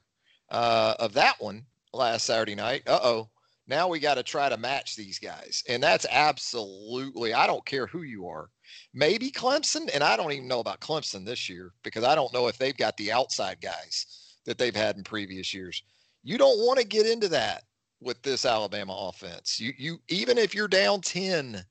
uh, 0.50 0.94
of 0.98 1.12
that 1.14 1.36
one 1.40 1.64
last 1.92 2.26
Saturday 2.26 2.54
night. 2.54 2.82
Uh 2.86 3.00
oh. 3.02 3.28
Now 3.70 3.86
we 3.86 4.00
got 4.00 4.16
to 4.16 4.24
try 4.24 4.48
to 4.48 4.56
match 4.56 4.96
these 4.96 5.20
guys. 5.20 5.62
And 5.68 5.80
that's 5.80 6.04
absolutely, 6.10 7.32
I 7.32 7.46
don't 7.46 7.64
care 7.64 7.86
who 7.86 8.02
you 8.02 8.26
are. 8.26 8.50
Maybe 8.92 9.30
Clemson, 9.30 9.88
and 9.94 10.02
I 10.02 10.16
don't 10.16 10.32
even 10.32 10.48
know 10.48 10.58
about 10.58 10.80
Clemson 10.80 11.24
this 11.24 11.48
year 11.48 11.72
because 11.84 12.02
I 12.02 12.16
don't 12.16 12.34
know 12.34 12.48
if 12.48 12.58
they've 12.58 12.76
got 12.76 12.96
the 12.96 13.12
outside 13.12 13.60
guys 13.60 14.36
that 14.44 14.58
they've 14.58 14.74
had 14.74 14.96
in 14.96 15.04
previous 15.04 15.54
years. 15.54 15.84
You 16.24 16.36
don't 16.36 16.58
want 16.66 16.80
to 16.80 16.84
get 16.84 17.06
into 17.06 17.28
that 17.28 17.62
with 18.00 18.20
this 18.22 18.44
Alabama 18.44 18.92
offense. 18.92 19.60
You 19.60 19.72
you 19.78 19.98
even 20.08 20.36
if 20.36 20.52
you're 20.52 20.66
down 20.66 21.00
10 21.00 21.64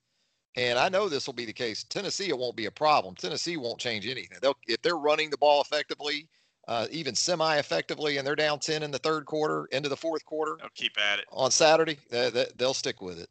and 0.55 0.79
I 0.79 0.87
know 0.87 1.09
this 1.09 1.27
will 1.27 1.33
be 1.33 1.45
the 1.45 1.53
case. 1.53 1.83
Tennessee, 1.83 2.29
it 2.29 2.37
won't 2.37 2.55
be 2.55 2.65
a 2.67 2.71
problem. 2.71 3.15
Tennessee 3.15 3.57
won't 3.57 3.79
change 3.79 4.07
anything. 4.07 4.37
They'll 4.41 4.55
if 4.67 4.81
they're 4.81 4.97
running 4.97 5.29
the 5.29 5.37
ball 5.37 5.61
effectively, 5.61 6.29
uh, 6.69 6.85
even 6.91 7.15
semi-effectively, 7.15 8.17
and 8.17 8.25
they're 8.25 8.35
down 8.35 8.59
ten 8.59 8.83
in 8.83 8.91
the 8.91 8.99
third 8.99 9.25
quarter, 9.25 9.65
into 9.71 9.89
the 9.89 9.97
fourth 9.97 10.23
quarter. 10.23 10.55
They'll 10.59 10.69
keep 10.75 10.97
at 10.97 11.19
it 11.19 11.25
on 11.31 11.49
Saturday. 11.49 11.97
They, 12.11 12.29
they, 12.29 12.45
they'll 12.55 12.75
stick 12.75 13.01
with 13.01 13.19
it. 13.19 13.29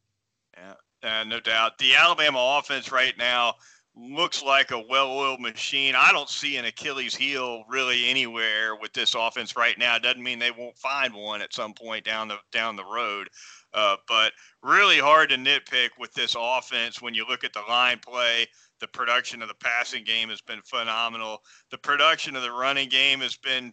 Yeah, 0.56 1.20
uh, 1.20 1.24
no 1.24 1.38
doubt. 1.38 1.78
The 1.78 1.94
Alabama 1.94 2.58
offense 2.58 2.90
right 2.90 3.16
now 3.16 3.54
looks 3.94 4.42
like 4.42 4.70
a 4.70 4.78
well-oiled 4.78 5.40
machine. 5.40 5.94
I 5.96 6.12
don't 6.12 6.28
see 6.28 6.56
an 6.56 6.64
Achilles 6.64 7.14
heel 7.14 7.64
really 7.68 8.08
anywhere 8.08 8.76
with 8.76 8.92
this 8.92 9.14
offense 9.14 9.56
right 9.56 9.78
now. 9.78 9.96
It 9.96 10.02
doesn't 10.02 10.22
mean 10.22 10.38
they 10.38 10.50
won't 10.50 10.76
find 10.76 11.14
one 11.14 11.40
at 11.42 11.54
some 11.54 11.74
point 11.74 12.04
down 12.04 12.28
the 12.28 12.38
down 12.52 12.76
the 12.76 12.84
road. 12.84 13.28
Uh, 13.74 13.96
but 14.06 14.32
really 14.62 14.98
hard 14.98 15.28
to 15.30 15.36
nitpick 15.36 15.90
with 15.98 16.12
this 16.14 16.34
offense 16.38 17.02
when 17.02 17.14
you 17.14 17.26
look 17.28 17.44
at 17.44 17.52
the 17.52 17.62
line 17.68 17.98
play. 17.98 18.46
The 18.80 18.88
production 18.88 19.42
of 19.42 19.48
the 19.48 19.54
passing 19.54 20.04
game 20.04 20.28
has 20.28 20.40
been 20.40 20.60
phenomenal. 20.62 21.42
The 21.70 21.78
production 21.78 22.36
of 22.36 22.42
the 22.42 22.52
running 22.52 22.88
game 22.88 23.20
has 23.20 23.36
been 23.36 23.72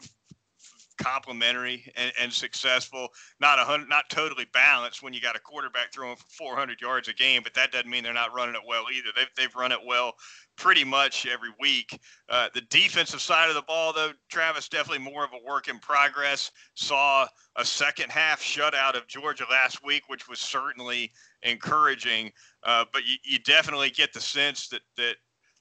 complementary 0.98 1.92
and, 1.96 2.12
and 2.20 2.32
successful. 2.32 3.10
Not 3.40 3.60
a 3.60 3.64
hundred, 3.64 3.90
not 3.90 4.10
totally 4.10 4.46
balanced 4.54 5.04
when 5.04 5.14
you 5.14 5.22
got 5.22 5.36
a 5.36 5.40
quarterback 5.40 5.94
throwing 5.94 6.16
for 6.16 6.26
400 6.30 6.82
yards 6.82 7.08
a 7.08 7.14
game, 7.14 7.42
but 7.44 7.54
that 7.54 7.72
doesn't 7.72 7.90
mean 7.90 8.04
they're 8.04 8.14
not 8.14 8.34
running 8.34 8.56
it 8.56 8.62
well 8.68 8.86
either. 8.94 9.10
They've 9.16 9.30
they've 9.38 9.56
run 9.56 9.72
it 9.72 9.80
well 9.86 10.14
pretty 10.58 10.84
much 10.84 11.26
every 11.26 11.50
week. 11.60 12.00
Uh, 12.30 12.50
the 12.54 12.62
defensive 12.62 13.22
side 13.22 13.50
of 13.50 13.56
the 13.56 13.62
ball, 13.64 13.94
though, 13.94 14.12
Travis, 14.30 14.70
definitely 14.70 15.04
more 15.04 15.24
of 15.24 15.32
a 15.34 15.46
work 15.46 15.68
in 15.68 15.80
progress. 15.80 16.52
Saw 16.76 17.28
a 17.58 17.66
second 17.66 18.10
half 18.12 18.42
shutout 18.42 18.96
of 18.96 19.08
Georgia 19.08 19.46
last 19.50 19.84
week, 19.84 20.04
which 20.08 20.28
was 20.28 20.40
certainly 20.40 21.12
encouraging. 21.44 22.32
Uh, 22.64 22.86
but 22.92 23.06
you, 23.06 23.16
you 23.24 23.40
definitely 23.40 23.90
get 23.90 24.14
the 24.14 24.22
sense 24.22 24.68
that 24.70 24.82
that 24.98 25.16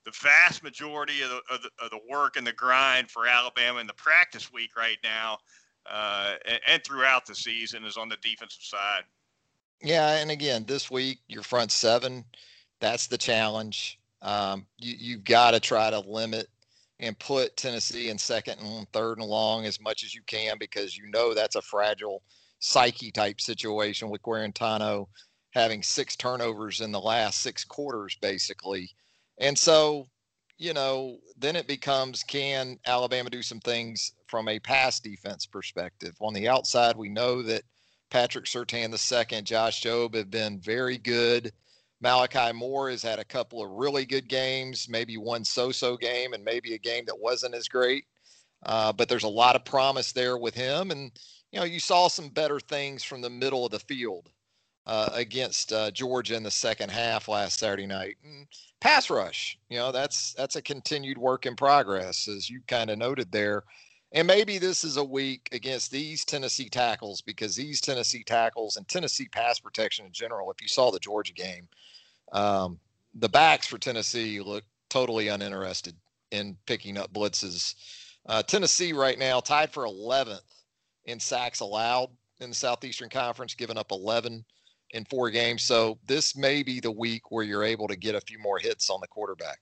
the 0.05 0.13
vast 0.23 0.63
majority 0.63 1.23
of 1.23 1.31
the, 1.31 1.41
of 1.51 1.63
the, 1.63 1.71
of 1.83 1.91
the 1.91 2.01
work 2.11 2.37
and 2.37 2.47
the 2.47 2.53
grind 2.53 3.11
for 3.11 3.27
Alabama 3.27 3.81
in 3.81 3.87
the 3.87 3.95
practice 3.95 4.53
week 4.53 4.77
right 4.77 4.99
now 5.03 5.39
uh, 5.91 6.35
and, 6.47 6.61
and, 6.69 6.85
throughout 6.85 7.27
the 7.27 7.35
season 7.35 7.85
is 7.85 7.97
on 7.97 8.09
the 8.09 8.17
defensive 8.23 8.63
side. 8.63 9.03
Yeah, 9.83 10.17
and 10.17 10.31
again, 10.31 10.65
this 10.67 10.91
week 10.91 11.19
your 11.29 11.43
front 11.43 11.71
seven, 11.71 12.25
that's 12.81 13.07
the 13.07 13.19
challenge. 13.19 13.99
Um, 14.23 14.67
you, 14.79 14.95
you've 14.99 15.25
got 15.25 15.51
to 15.51 15.61
try 15.61 15.91
to 15.91 16.01
limit 16.01 16.49
and 17.01 17.19
put 17.19 17.57
Tennessee 17.57 18.09
in 18.09 18.17
second 18.17 18.61
and 18.61 18.89
third 18.93 19.19
and 19.19 19.27
long 19.27 19.67
as 19.67 19.81
much 19.81 20.05
as 20.05 20.15
you 20.15 20.23
can 20.27 20.57
because 20.59 20.97
you 20.97 21.07
know 21.11 21.35
that's 21.35 21.57
a 21.57 21.63
fragile 21.63 22.23
psyche 22.61 23.11
type 23.11 23.41
situation 23.41 24.09
with 24.09 24.23
Guarantano 24.23 25.07
having 25.51 25.83
six 25.83 26.17
turnovers 26.17 26.81
in 26.81 26.91
the 26.91 27.01
last 27.01 27.41
six 27.41 27.65
quarters, 27.65 28.17
basically. 28.21 28.91
And 29.39 29.59
so, 29.59 30.07
you 30.59 30.73
know, 30.73 31.19
then 31.37 31.57
it 31.57 31.67
becomes 31.67 32.23
can 32.23 32.79
Alabama 32.87 33.31
do 33.31 33.43
some 33.43 33.61
things 33.61 34.13
from 34.27 34.49
a 34.49 34.59
pass 34.59 35.01
defense 35.01 35.47
perspective? 35.47 36.15
On 36.21 36.33
the 36.33 36.49
outside, 36.49 36.97
we 36.97 37.09
know 37.09 37.43
that 37.43 37.63
Patrick 38.11 38.47
the 38.47 38.99
second, 38.99 39.47
Josh 39.47 39.83
Jobe 39.83 40.15
have 40.15 40.31
been 40.31 40.61
very 40.61 40.99
good. 40.99 41.53
Malachi 42.01 42.53
Moore 42.53 42.91
has 42.91 43.03
had 43.03 43.19
a 43.19 43.25
couple 43.25 43.65
of 43.65 43.71
really 43.71 44.05
good 44.05 44.29
games, 44.29 44.89
maybe 44.89 45.17
one 45.17 45.45
so-so 45.45 45.97
game, 45.97 46.33
and 46.33 46.45
maybe 46.45 46.75
a 46.75 46.79
game 46.79 47.05
that 47.07 47.19
wasn't 47.19 47.55
as 47.55 47.67
great. 47.67 48.05
Uh, 48.67 48.93
but 48.93 49.09
there's 49.09 49.25
a 49.25 49.29
lot 49.29 49.57
of 49.57 49.65
promise 49.65 50.13
there 50.13 50.39
with 50.39 50.55
him, 50.55 50.91
and 50.91 51.11
you 51.51 51.59
know 51.59 51.65
you 51.65 51.81
saw 51.81 52.09
some 52.09 52.29
better 52.29 52.61
things 52.61 53.03
from 53.03 53.21
the 53.21 53.31
middle 53.31 53.65
of 53.65 53.73
the 53.73 53.79
field 53.81 54.31
uh, 54.87 55.09
against 55.13 55.73
uh, 55.73 55.91
Georgia 55.91 56.35
in 56.35 56.43
the 56.43 56.51
second 56.51 56.91
half 56.91 57.29
last 57.29 57.59
Saturday 57.59 57.87
night. 57.87 58.17
And 58.25 58.47
pass 58.81 59.09
rush, 59.11 59.59
you 59.69 59.79
know, 59.79 59.93
that's 59.93 60.35
that's 60.35 60.57
a 60.57 60.63
continued 60.63 61.19
work 61.19 61.47
in 61.47 61.57
progress, 61.57 62.29
as 62.29 62.51
you 62.51 62.61
kind 62.69 62.91
of 62.91 62.99
noted 62.99 63.33
there. 63.33 63.65
And 64.13 64.29
maybe 64.29 64.59
this 64.59 64.85
is 64.85 64.97
a 64.97 65.05
week 65.05 65.49
against 65.51 65.91
these 65.91 66.25
Tennessee 66.25 66.69
tackles 66.69 67.21
because 67.21 67.57
these 67.57 67.81
Tennessee 67.81 68.23
tackles 68.23 68.77
and 68.77 68.87
Tennessee 68.87 69.27
pass 69.29 69.59
protection 69.59 70.07
in 70.07 70.13
general. 70.13 70.51
If 70.53 70.63
you 70.63 70.69
saw 70.69 70.93
the 70.93 71.01
Georgia 71.01 71.33
game, 71.33 71.67
um, 72.33 72.79
the 73.15 73.29
backs 73.29 73.67
for 73.67 73.79
Tennessee 73.79 74.41
look 74.41 74.63
totally 74.89 75.29
uninterested 75.29 75.97
in 76.31 76.57
picking 76.67 76.97
up 76.97 77.13
blitzes. 77.13 77.75
Uh, 78.27 78.43
Tennessee 78.43 78.93
right 78.93 79.19
now 79.19 79.41
tied 79.41 79.73
for 79.73 79.85
11th 79.85 80.41
in 81.07 81.19
sacks 81.19 81.61
allowed 81.61 82.11
in 82.41 82.51
the 82.51 82.55
Southeastern 82.55 83.09
Conference, 83.09 83.55
giving 83.55 83.79
up 83.79 83.91
11 83.91 84.45
in 84.95 85.05
four 85.05 85.29
games. 85.29 85.65
So 85.65 85.99
this 86.07 86.37
may 86.37 86.63
be 86.63 86.81
the 86.81 86.91
week 86.91 87.31
where 87.31 87.45
you're 87.45 87.65
able 87.65 87.89
to 87.89 87.97
get 87.97 88.15
a 88.15 88.21
few 88.21 88.39
more 88.39 88.59
hits 88.59 88.89
on 88.89 89.01
the 89.01 89.09
quarterback. 89.09 89.59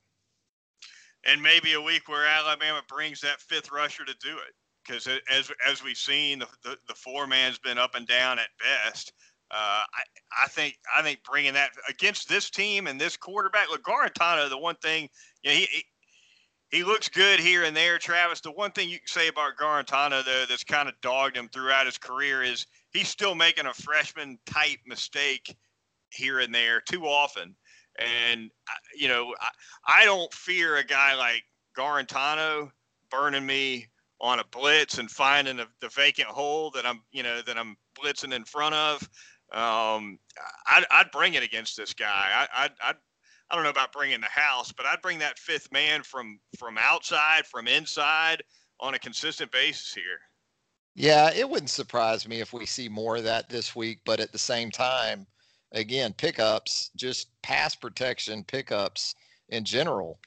And 1.24 1.42
maybe 1.42 1.72
a 1.72 1.80
week 1.80 2.08
where 2.08 2.26
Alabama 2.26 2.82
brings 2.88 3.20
that 3.22 3.40
fifth 3.40 3.72
rusher 3.72 4.04
to 4.04 4.14
do 4.20 4.36
it. 4.36 4.54
Because 4.84 5.08
as 5.30 5.50
as 5.68 5.82
we've 5.82 5.96
seen, 5.96 6.40
the, 6.40 6.48
the, 6.64 6.76
the 6.88 6.94
four 6.94 7.26
man's 7.26 7.58
been 7.58 7.78
up 7.78 7.94
and 7.94 8.06
down 8.06 8.38
at 8.38 8.48
best. 8.58 9.12
Uh, 9.50 9.84
I, 9.94 10.44
I 10.44 10.48
think 10.48 10.76
I 10.96 11.02
think 11.02 11.20
bringing 11.22 11.54
that 11.54 11.70
against 11.88 12.28
this 12.28 12.50
team 12.50 12.86
and 12.86 13.00
this 13.00 13.16
quarterback, 13.16 13.70
look, 13.70 13.84
Guarantano, 13.84 14.48
the 14.48 14.58
one 14.58 14.74
thing, 14.76 15.08
you 15.44 15.50
know, 15.50 15.56
he, 15.56 15.66
he 15.66 15.84
he 16.72 16.84
looks 16.84 17.08
good 17.08 17.38
here 17.38 17.62
and 17.64 17.76
there, 17.76 17.98
Travis. 17.98 18.40
The 18.40 18.50
one 18.50 18.72
thing 18.72 18.88
you 18.88 18.98
can 18.98 19.06
say 19.06 19.28
about 19.28 19.56
Guarantano, 19.56 20.24
though, 20.24 20.46
that's 20.48 20.64
kind 20.64 20.88
of 20.88 20.94
dogged 21.00 21.36
him 21.36 21.48
throughout 21.52 21.86
his 21.86 21.98
career 21.98 22.42
is 22.42 22.66
he's 22.92 23.08
still 23.08 23.34
making 23.34 23.66
a 23.66 23.74
freshman 23.74 24.38
type 24.46 24.78
mistake 24.86 25.56
here 26.10 26.40
and 26.40 26.54
there 26.54 26.80
too 26.80 27.04
often. 27.04 27.54
And, 27.98 28.50
you 28.94 29.08
know, 29.08 29.34
I, 29.40 30.02
I 30.02 30.04
don't 30.04 30.32
fear 30.32 30.76
a 30.76 30.84
guy 30.84 31.14
like 31.14 31.42
Guarantano 31.76 32.70
burning 33.10 33.46
me 33.46 33.86
on 34.20 34.38
a 34.38 34.44
blitz 34.50 34.98
and 34.98 35.10
finding 35.10 35.56
the 35.56 35.88
vacant 35.88 36.28
hole 36.28 36.70
that 36.70 36.86
I'm, 36.86 37.02
you 37.10 37.22
know, 37.22 37.42
that 37.42 37.58
I'm 37.58 37.76
blitzing 38.00 38.32
in 38.32 38.44
front 38.44 38.74
of. 38.74 39.02
Um, 39.52 40.18
I'd, 40.66 40.84
I'd 40.90 41.10
bring 41.10 41.34
it 41.34 41.42
against 41.42 41.76
this 41.76 41.92
guy. 41.92 42.46
I, 42.54 42.64
I'd, 42.64 42.72
I'd 42.82 42.96
I 43.52 43.54
don't 43.54 43.64
know 43.64 43.70
about 43.70 43.92
bringing 43.92 44.22
the 44.22 44.28
house, 44.28 44.72
but 44.72 44.86
I'd 44.86 45.02
bring 45.02 45.18
that 45.18 45.38
fifth 45.38 45.70
man 45.70 46.02
from 46.02 46.40
from 46.58 46.78
outside, 46.78 47.44
from 47.44 47.68
inside, 47.68 48.42
on 48.80 48.94
a 48.94 48.98
consistent 48.98 49.52
basis 49.52 49.92
here. 49.92 50.20
Yeah, 50.94 51.30
it 51.32 51.48
wouldn't 51.48 51.70
surprise 51.70 52.28
me 52.28 52.40
if 52.40 52.52
we 52.52 52.66
see 52.66 52.88
more 52.88 53.16
of 53.16 53.24
that 53.24 53.48
this 53.48 53.74
week. 53.74 54.00
But 54.04 54.20
at 54.20 54.32
the 54.32 54.38
same 54.38 54.70
time, 54.70 55.26
again, 55.72 56.12
pickups, 56.12 56.90
just 56.96 57.28
pass 57.42 57.74
protection 57.74 58.44
pickups 58.44 59.14
in 59.48 59.64
general. 59.64 60.18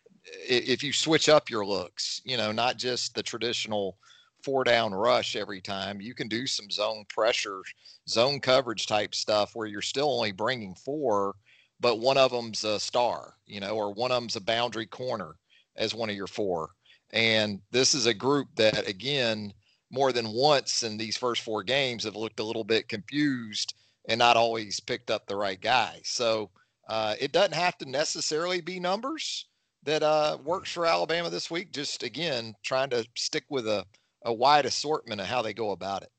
If 0.48 0.84
you 0.84 0.92
switch 0.92 1.30
up 1.30 1.50
your 1.50 1.66
looks, 1.66 2.22
you 2.26 2.36
know, 2.38 2.52
not 2.52 2.78
just 2.78 3.14
the 3.14 3.22
traditional 3.24 3.98
four 4.44 4.64
down 4.64 4.94
rush 4.94 5.36
every 5.36 5.62
time, 5.62 6.02
you 6.02 6.16
can 6.16 6.28
do 6.28 6.48
some 6.48 6.70
zone 6.72 7.06
pressure, 7.10 7.62
zone 8.10 8.40
coverage 8.40 8.88
type 8.88 9.14
stuff 9.14 9.56
where 9.56 9.68
you're 9.68 9.82
still 9.82 10.12
only 10.16 10.32
bringing 10.32 10.76
four 10.76 11.36
but 11.82 12.00
one 12.00 12.18
of 12.18 12.32
them's 12.32 12.64
a 12.64 12.80
star, 12.80 13.34
you 13.46 13.60
know, 13.60 13.76
or 13.76 13.94
one 13.94 14.12
of 14.12 14.22
them's 14.22 14.38
a 14.38 14.42
boundary 14.42 14.86
corner 14.86 15.36
as 15.76 15.94
one 15.94 16.10
of 16.10 16.16
your 16.16 16.28
four. 16.28 16.70
And 17.12 17.62
this 17.72 17.94
is 17.94 18.06
a 18.06 18.14
group 18.14 18.48
that, 18.56 18.88
again, 18.88 19.54
more 19.96 20.12
than 20.12 20.34
once 20.34 20.84
in 20.84 20.98
these 20.98 21.16
first 21.16 21.42
four 21.42 21.64
games 21.64 22.04
have 22.04 22.18
looked 22.18 22.42
a 22.42 22.44
little 22.44 22.66
bit 22.66 22.90
confused 22.90 23.74
and 24.10 24.20
not 24.20 24.36
always 24.36 24.82
picked 24.82 25.10
up 25.10 25.26
the 25.26 25.36
right 25.36 25.62
guy. 25.62 26.02
So 26.04 26.52
uh, 26.90 27.16
it 27.20 27.32
doesn't 27.32 27.56
have 27.56 27.78
to 27.78 27.90
necessarily 27.90 28.60
be 28.60 28.80
numbers 28.80 29.48
that 29.84 30.04
uh, 30.04 30.38
works 30.44 30.70
for 30.72 30.86
Alabama 30.86 31.30
this 31.30 31.50
week. 31.50 31.72
Just 31.72 32.04
again, 32.04 32.54
trying 32.62 32.90
to 32.90 33.08
stick 33.16 33.46
with 33.50 33.68
a, 33.68 33.86
a 34.26 34.34
wide 34.34 34.66
assortment 34.66 35.22
of 35.22 35.28
how 35.28 35.42
they 35.42 35.54
go 35.54 35.72
about 35.72 36.04
it. 36.04 36.10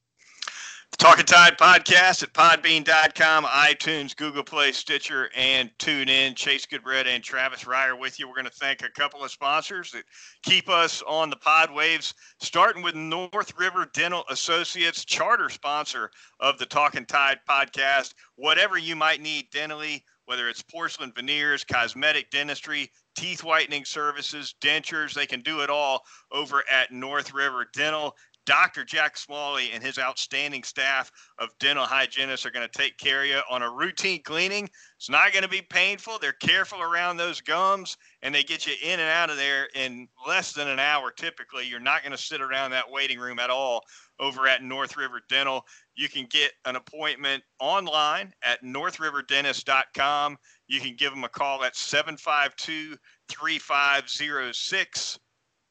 Talking 0.92 1.26
Tide 1.26 1.58
podcast 1.58 2.22
at 2.22 2.32
podbean.com, 2.32 3.44
iTunes, 3.44 4.16
Google 4.16 4.42
Play, 4.42 4.72
Stitcher, 4.72 5.30
and 5.36 5.70
tune 5.78 6.08
in. 6.08 6.34
Chase 6.34 6.64
Goodbread 6.64 7.06
and 7.06 7.22
Travis 7.22 7.64
Reier 7.64 7.98
with 7.98 8.18
you. 8.18 8.26
We're 8.26 8.34
going 8.34 8.46
to 8.46 8.50
thank 8.50 8.82
a 8.82 8.90
couple 8.90 9.22
of 9.22 9.30
sponsors 9.30 9.90
that 9.92 10.04
keep 10.42 10.68
us 10.68 11.02
on 11.06 11.28
the 11.28 11.36
pod 11.36 11.70
waves, 11.70 12.14
starting 12.40 12.82
with 12.82 12.94
North 12.94 13.52
River 13.58 13.90
Dental 13.92 14.24
Associates, 14.30 15.04
charter 15.04 15.50
sponsor 15.50 16.10
of 16.40 16.58
the 16.58 16.66
Talking 16.66 17.04
Tide 17.04 17.40
podcast. 17.48 18.14
Whatever 18.36 18.78
you 18.78 18.96
might 18.96 19.20
need 19.20 19.50
dentally, 19.50 20.02
whether 20.24 20.48
it's 20.48 20.62
porcelain 20.62 21.12
veneers, 21.14 21.62
cosmetic 21.62 22.30
dentistry, 22.30 22.90
teeth 23.16 23.44
whitening 23.44 23.84
services, 23.84 24.54
dentures, 24.60 25.14
they 25.14 25.26
can 25.26 25.40
do 25.40 25.60
it 25.60 25.70
all 25.70 26.02
over 26.32 26.64
at 26.72 26.90
North 26.90 27.32
River 27.32 27.66
Dental 27.74 28.14
Dr. 28.46 28.84
Jack 28.84 29.16
Smalley 29.16 29.72
and 29.72 29.82
his 29.82 29.98
outstanding 29.98 30.62
staff 30.62 31.10
of 31.40 31.50
dental 31.58 31.84
hygienists 31.84 32.46
are 32.46 32.52
going 32.52 32.66
to 32.66 32.78
take 32.78 32.96
care 32.96 33.22
of 33.22 33.28
you 33.28 33.40
on 33.50 33.62
a 33.62 33.70
routine 33.70 34.22
cleaning. 34.22 34.70
It's 34.96 35.10
not 35.10 35.32
going 35.32 35.42
to 35.42 35.48
be 35.48 35.62
painful. 35.62 36.18
They're 36.20 36.32
careful 36.32 36.80
around 36.80 37.16
those 37.16 37.40
gums 37.40 37.96
and 38.22 38.32
they 38.32 38.44
get 38.44 38.64
you 38.64 38.74
in 38.84 39.00
and 39.00 39.10
out 39.10 39.30
of 39.30 39.36
there 39.36 39.68
in 39.74 40.06
less 40.26 40.52
than 40.52 40.68
an 40.68 40.78
hour 40.78 41.10
typically. 41.10 41.66
You're 41.66 41.80
not 41.80 42.02
going 42.02 42.12
to 42.12 42.18
sit 42.18 42.40
around 42.40 42.70
that 42.70 42.88
waiting 42.88 43.18
room 43.18 43.40
at 43.40 43.50
all 43.50 43.82
over 44.20 44.46
at 44.46 44.62
North 44.62 44.96
River 44.96 45.20
Dental. 45.28 45.62
You 45.96 46.08
can 46.08 46.26
get 46.30 46.52
an 46.66 46.76
appointment 46.76 47.42
online 47.58 48.32
at 48.44 48.62
northriverdentist.com. 48.62 50.36
You 50.68 50.80
can 50.80 50.94
give 50.96 51.12
them 51.12 51.24
a 51.24 51.28
call 51.28 51.64
at 51.64 51.74
752 51.74 52.96
3506. 53.28 55.18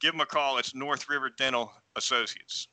Give 0.01 0.11
them 0.11 0.19
a 0.19 0.25
call. 0.25 0.57
It's 0.57 0.75
North 0.75 1.07
River 1.07 1.31
Dental 1.37 1.71
Associates. 1.95 2.67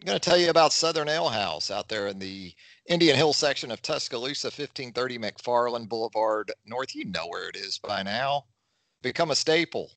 I'm 0.00 0.06
going 0.06 0.20
to 0.20 0.30
tell 0.30 0.38
you 0.38 0.50
about 0.50 0.74
Southern 0.74 1.08
Ale 1.08 1.28
House 1.28 1.70
out 1.70 1.88
there 1.88 2.08
in 2.08 2.18
the 2.18 2.54
Indian 2.86 3.16
Hill 3.16 3.32
section 3.32 3.70
of 3.70 3.80
Tuscaloosa, 3.80 4.48
1530 4.48 5.18
McFarland 5.18 5.88
Boulevard 5.88 6.52
North. 6.66 6.94
You 6.94 7.06
know 7.06 7.26
where 7.28 7.48
it 7.48 7.56
is 7.56 7.78
by 7.78 8.02
now. 8.02 8.44
Become 9.02 9.30
a 9.30 9.36
staple 9.36 9.90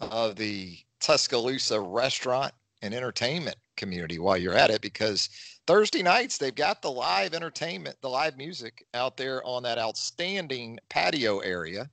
of 0.00 0.36
the 0.36 0.78
Tuscaloosa 1.00 1.80
restaurant 1.80 2.54
and 2.82 2.94
entertainment 2.94 3.56
community 3.76 4.18
while 4.18 4.36
you're 4.36 4.54
at 4.54 4.70
it 4.70 4.80
because 4.82 5.28
Thursday 5.66 6.02
nights 6.02 6.38
they've 6.38 6.54
got 6.54 6.82
the 6.82 6.90
live 6.90 7.34
entertainment, 7.34 7.96
the 8.02 8.08
live 8.08 8.36
music 8.36 8.84
out 8.94 9.16
there 9.16 9.44
on 9.44 9.62
that 9.64 9.78
outstanding 9.78 10.78
patio 10.90 11.40
area, 11.40 11.90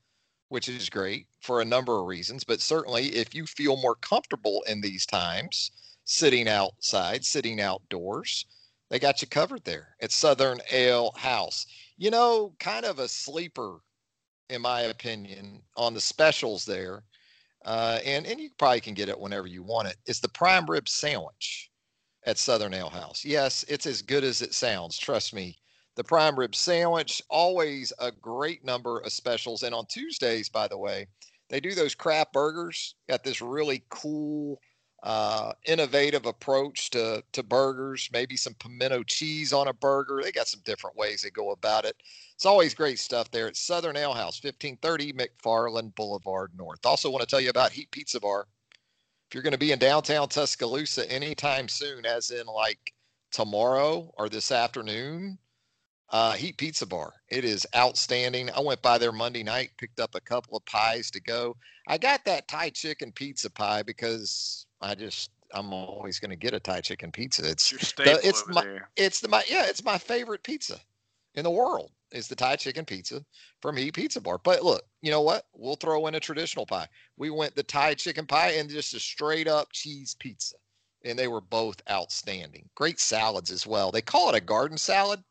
which 0.49 0.69
is 0.69 0.89
great 0.89 1.27
for 1.39 1.61
a 1.61 1.65
number 1.65 1.99
of 1.99 2.05
reasons. 2.05 2.43
But 2.43 2.61
certainly, 2.61 3.07
if 3.15 3.33
you 3.33 3.45
feel 3.45 3.77
more 3.77 3.95
comfortable 3.95 4.63
in 4.67 4.81
these 4.81 5.05
times, 5.05 5.71
sitting 6.11 6.49
outside, 6.49 7.23
sitting 7.23 7.61
outdoors, 7.61 8.45
they 8.89 8.99
got 8.99 9.21
you 9.21 9.27
covered 9.29 9.63
there 9.63 9.95
at 10.01 10.11
Southern 10.11 10.59
Ale 10.71 11.13
House. 11.15 11.65
You 11.97 12.11
know, 12.11 12.53
kind 12.59 12.85
of 12.85 12.99
a 12.99 13.07
sleeper, 13.07 13.79
in 14.49 14.61
my 14.61 14.81
opinion, 14.81 15.61
on 15.77 15.93
the 15.93 16.01
specials 16.01 16.65
there. 16.65 17.03
Uh, 17.63 17.99
and 18.05 18.25
and 18.25 18.39
you 18.39 18.49
probably 18.57 18.81
can 18.81 18.93
get 18.93 19.07
it 19.07 19.19
whenever 19.19 19.47
you 19.47 19.63
want 19.63 19.87
it. 19.87 19.95
It's 20.05 20.19
the 20.19 20.27
prime 20.29 20.65
rib 20.65 20.89
sandwich 20.89 21.71
at 22.25 22.37
Southern 22.37 22.73
Ale 22.73 22.89
House. 22.89 23.23
Yes, 23.23 23.63
it's 23.69 23.85
as 23.85 24.01
good 24.01 24.23
as 24.23 24.41
it 24.41 24.53
sounds. 24.53 24.97
Trust 24.97 25.33
me. 25.33 25.57
The 25.95 26.03
prime 26.03 26.37
rib 26.37 26.55
sandwich, 26.55 27.21
always 27.29 27.93
a 27.99 28.11
great 28.11 28.65
number 28.65 28.99
of 28.99 29.13
specials. 29.13 29.63
And 29.63 29.73
on 29.73 29.85
Tuesdays, 29.85 30.49
by 30.49 30.67
the 30.67 30.77
way, 30.77 31.07
they 31.49 31.59
do 31.59 31.73
those 31.73 31.95
crap 31.95 32.33
burgers. 32.33 32.95
Got 33.07 33.23
this 33.23 33.41
really 33.41 33.83
cool, 33.89 34.59
uh, 35.03 35.53
innovative 35.65 36.25
approach 36.25 36.89
to 36.91 37.23
to 37.31 37.43
burgers. 37.43 38.09
Maybe 38.13 38.37
some 38.37 38.53
pimento 38.55 39.03
cheese 39.03 39.53
on 39.53 39.67
a 39.67 39.73
burger. 39.73 40.21
They 40.23 40.31
got 40.31 40.47
some 40.47 40.61
different 40.63 40.95
ways 40.95 41.21
they 41.21 41.29
go 41.29 41.51
about 41.51 41.85
it. 41.85 41.95
It's 42.35 42.45
always 42.45 42.73
great 42.73 42.99
stuff 42.99 43.29
there 43.31 43.47
at 43.47 43.55
Southern 43.55 43.97
Ale 43.97 44.13
House, 44.13 44.43
1530 44.43 45.13
McFarland 45.13 45.95
Boulevard 45.95 46.51
North. 46.57 46.85
Also, 46.85 47.09
want 47.09 47.21
to 47.21 47.27
tell 47.27 47.41
you 47.41 47.49
about 47.49 47.71
Heat 47.71 47.91
Pizza 47.91 48.19
Bar 48.19 48.47
if 49.31 49.35
you're 49.35 49.43
going 49.43 49.53
to 49.53 49.57
be 49.57 49.71
in 49.71 49.79
downtown 49.79 50.27
Tuscaloosa 50.27 51.09
anytime 51.09 51.69
soon, 51.69 52.05
as 52.05 52.31
in 52.31 52.45
like 52.47 52.93
tomorrow 53.31 54.13
or 54.17 54.27
this 54.27 54.51
afternoon, 54.51 55.37
uh, 56.09 56.33
Heat 56.33 56.57
Pizza 56.57 56.85
Bar. 56.85 57.13
It 57.29 57.45
is 57.45 57.65
outstanding. 57.73 58.49
I 58.51 58.59
went 58.59 58.81
by 58.81 58.97
there 58.97 59.13
Monday 59.13 59.41
night, 59.41 59.71
picked 59.77 60.01
up 60.01 60.15
a 60.15 60.19
couple 60.19 60.57
of 60.57 60.65
pies 60.65 61.09
to 61.11 61.21
go. 61.21 61.55
I 61.87 61.97
got 61.97 62.25
that 62.25 62.49
Thai 62.49 62.71
chicken 62.71 63.13
pizza 63.13 63.49
pie 63.49 63.83
because 63.83 64.65
I 64.81 64.95
just 64.95 65.31
I'm 65.53 65.73
always 65.73 66.19
going 66.19 66.31
to 66.31 66.37
get 66.37 66.53
a 66.53 66.59
Thai 66.59 66.81
chicken 66.81 67.11
pizza. 67.11 67.49
It's 67.49 67.69
the, 67.69 68.19
it's 68.23 68.47
my 68.47 68.61
there. 68.61 68.89
it's 68.95 69.19
the 69.19 69.27
my 69.27 69.43
yeah 69.47 69.65
it's 69.67 69.83
my 69.83 69.97
favorite 69.97 70.43
pizza 70.43 70.79
in 71.35 71.43
the 71.43 71.51
world 71.51 71.91
is 72.11 72.27
the 72.27 72.35
Thai 72.35 72.55
chicken 72.57 72.85
pizza 72.85 73.23
from 73.61 73.77
Heat 73.77 73.93
Pizza 73.93 74.19
Bar. 74.19 74.39
But 74.43 74.63
look, 74.63 74.83
you 75.01 75.11
know 75.11 75.21
what? 75.21 75.45
We'll 75.53 75.75
throw 75.75 76.07
in 76.07 76.15
a 76.15 76.19
traditional 76.19 76.65
pie. 76.65 76.87
We 77.17 77.29
went 77.29 77.55
the 77.55 77.63
Thai 77.63 77.93
chicken 77.93 78.25
pie 78.25 78.51
and 78.51 78.69
just 78.69 78.93
a 78.93 78.99
straight 78.99 79.47
up 79.47 79.71
cheese 79.71 80.15
pizza. 80.19 80.55
And 81.03 81.17
they 81.17 81.27
were 81.27 81.41
both 81.41 81.81
outstanding. 81.89 82.69
Great 82.75 82.99
salads 82.99 83.49
as 83.49 83.65
well. 83.65 83.91
They 83.91 84.01
call 84.01 84.29
it 84.29 84.35
a 84.35 84.41
garden 84.41 84.77
salad, 84.77 85.23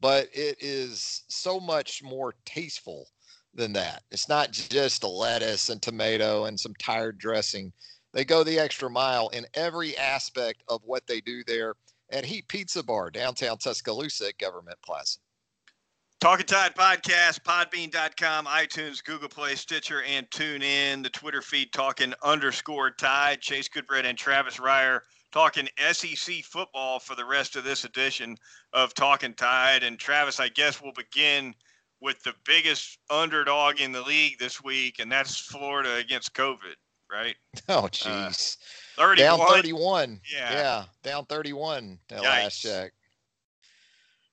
but 0.00 0.28
it 0.32 0.56
is 0.60 1.22
so 1.28 1.60
much 1.60 2.02
more 2.02 2.34
tasteful 2.44 3.06
than 3.54 3.72
that. 3.74 4.02
It's 4.10 4.28
not 4.28 4.50
just 4.50 5.04
a 5.04 5.08
lettuce 5.08 5.68
and 5.68 5.80
tomato 5.80 6.46
and 6.46 6.58
some 6.58 6.74
tired 6.74 7.18
dressing. 7.18 7.72
They 8.12 8.24
go 8.24 8.44
the 8.44 8.58
extra 8.58 8.90
mile 8.90 9.28
in 9.28 9.46
every 9.54 9.96
aspect 9.96 10.62
of 10.68 10.82
what 10.84 11.06
they 11.06 11.20
do 11.20 11.42
there 11.44 11.74
at 12.10 12.24
Heat 12.24 12.46
Pizza 12.48 12.82
Bar, 12.82 13.10
downtown 13.10 13.56
Tuscaloosa 13.58 14.28
at 14.28 14.38
Government 14.38 14.78
Plaza. 14.84 15.18
Talking 16.20 16.46
Tide 16.46 16.74
Podcast, 16.76 17.42
podbean.com, 17.42 18.46
iTunes, 18.46 19.02
Google 19.02 19.28
Play, 19.28 19.56
Stitcher, 19.56 20.02
and 20.02 20.30
tune 20.30 20.62
in. 20.62 21.02
The 21.02 21.10
Twitter 21.10 21.42
feed 21.42 21.72
talking 21.72 22.14
underscore 22.22 22.92
Tide. 22.92 23.40
Chase 23.40 23.68
Goodbread 23.68 24.04
and 24.04 24.16
Travis 24.16 24.58
Reier 24.58 25.00
talking 25.32 25.66
SEC 25.90 26.44
football 26.44 27.00
for 27.00 27.16
the 27.16 27.24
rest 27.24 27.56
of 27.56 27.64
this 27.64 27.84
edition 27.84 28.36
of 28.72 28.94
Talking 28.94 29.34
Tide. 29.34 29.82
And 29.82 29.98
Travis, 29.98 30.38
I 30.38 30.48
guess 30.48 30.80
we'll 30.80 30.92
begin 30.92 31.54
with 32.00 32.22
the 32.22 32.34
biggest 32.44 32.98
underdog 33.10 33.80
in 33.80 33.90
the 33.90 34.02
league 34.02 34.38
this 34.38 34.62
week, 34.62 34.98
and 34.98 35.10
that's 35.10 35.40
Florida 35.40 35.96
against 35.96 36.34
COVID, 36.34 36.74
right? 37.12 37.36
Oh, 37.68 37.82
jeez. 37.90 38.56
Uh, 38.98 39.02
31. 39.06 39.16
Down 39.16 39.46
31. 39.48 40.20
Yeah. 40.32 40.52
Yeah. 40.52 40.84
Down 41.02 41.24
31 41.26 41.98
that 42.08 42.20
Yikes. 42.20 42.24
last 42.24 42.58
check. 42.62 42.92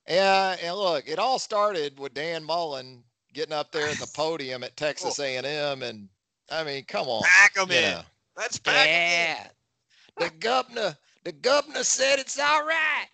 Yeah, 0.08 0.56
and 0.62 0.76
look, 0.76 1.06
it 1.08 1.18
all 1.18 1.38
started 1.38 1.98
with 1.98 2.14
Dan 2.14 2.42
Mullen 2.42 3.02
getting 3.32 3.52
up 3.52 3.70
there 3.70 3.86
at 3.88 3.98
the 3.98 4.10
podium 4.14 4.64
at 4.64 4.76
Texas 4.76 5.18
A&M, 5.20 5.82
and 5.82 6.08
I 6.50 6.64
mean, 6.64 6.84
come 6.84 7.06
on, 7.08 7.22
Pack 7.22 7.54
them 7.54 7.70
in. 7.70 7.82
know. 7.82 8.02
Let's 8.36 8.58
pack 8.58 8.88
'em 8.88 8.94
in. 8.94 9.36
yeah. 9.36 9.46
The 10.18 10.30
governor, 10.38 10.96
the 11.24 11.32
governor 11.32 11.84
said 11.84 12.18
it's 12.18 12.38
all 12.38 12.64
right. 12.66 13.06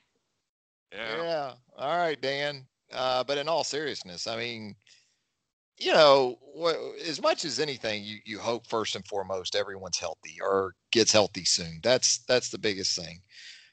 Yeah. 0.92 1.22
Yeah. 1.22 1.52
All 1.76 1.96
right, 1.98 2.20
Dan. 2.20 2.64
Uh, 2.92 3.22
but 3.24 3.37
in 3.37 3.48
all 3.48 3.64
seriousness, 3.64 4.26
I 4.26 4.37
mean, 4.37 4.74
you 5.79 5.93
know, 5.93 6.39
as 7.07 7.21
much 7.21 7.45
as 7.45 7.61
anything, 7.61 8.03
you 8.05 8.19
you 8.25 8.39
hope 8.39 8.67
first 8.67 8.97
and 8.97 9.07
foremost 9.07 9.55
everyone's 9.55 9.99
healthy 9.99 10.39
or 10.41 10.75
gets 10.91 11.12
healthy 11.12 11.45
soon. 11.45 11.81
That's 11.83 12.19
that's 12.27 12.51
the 12.51 12.59
biggest 12.59 12.97
thing. 12.97 13.21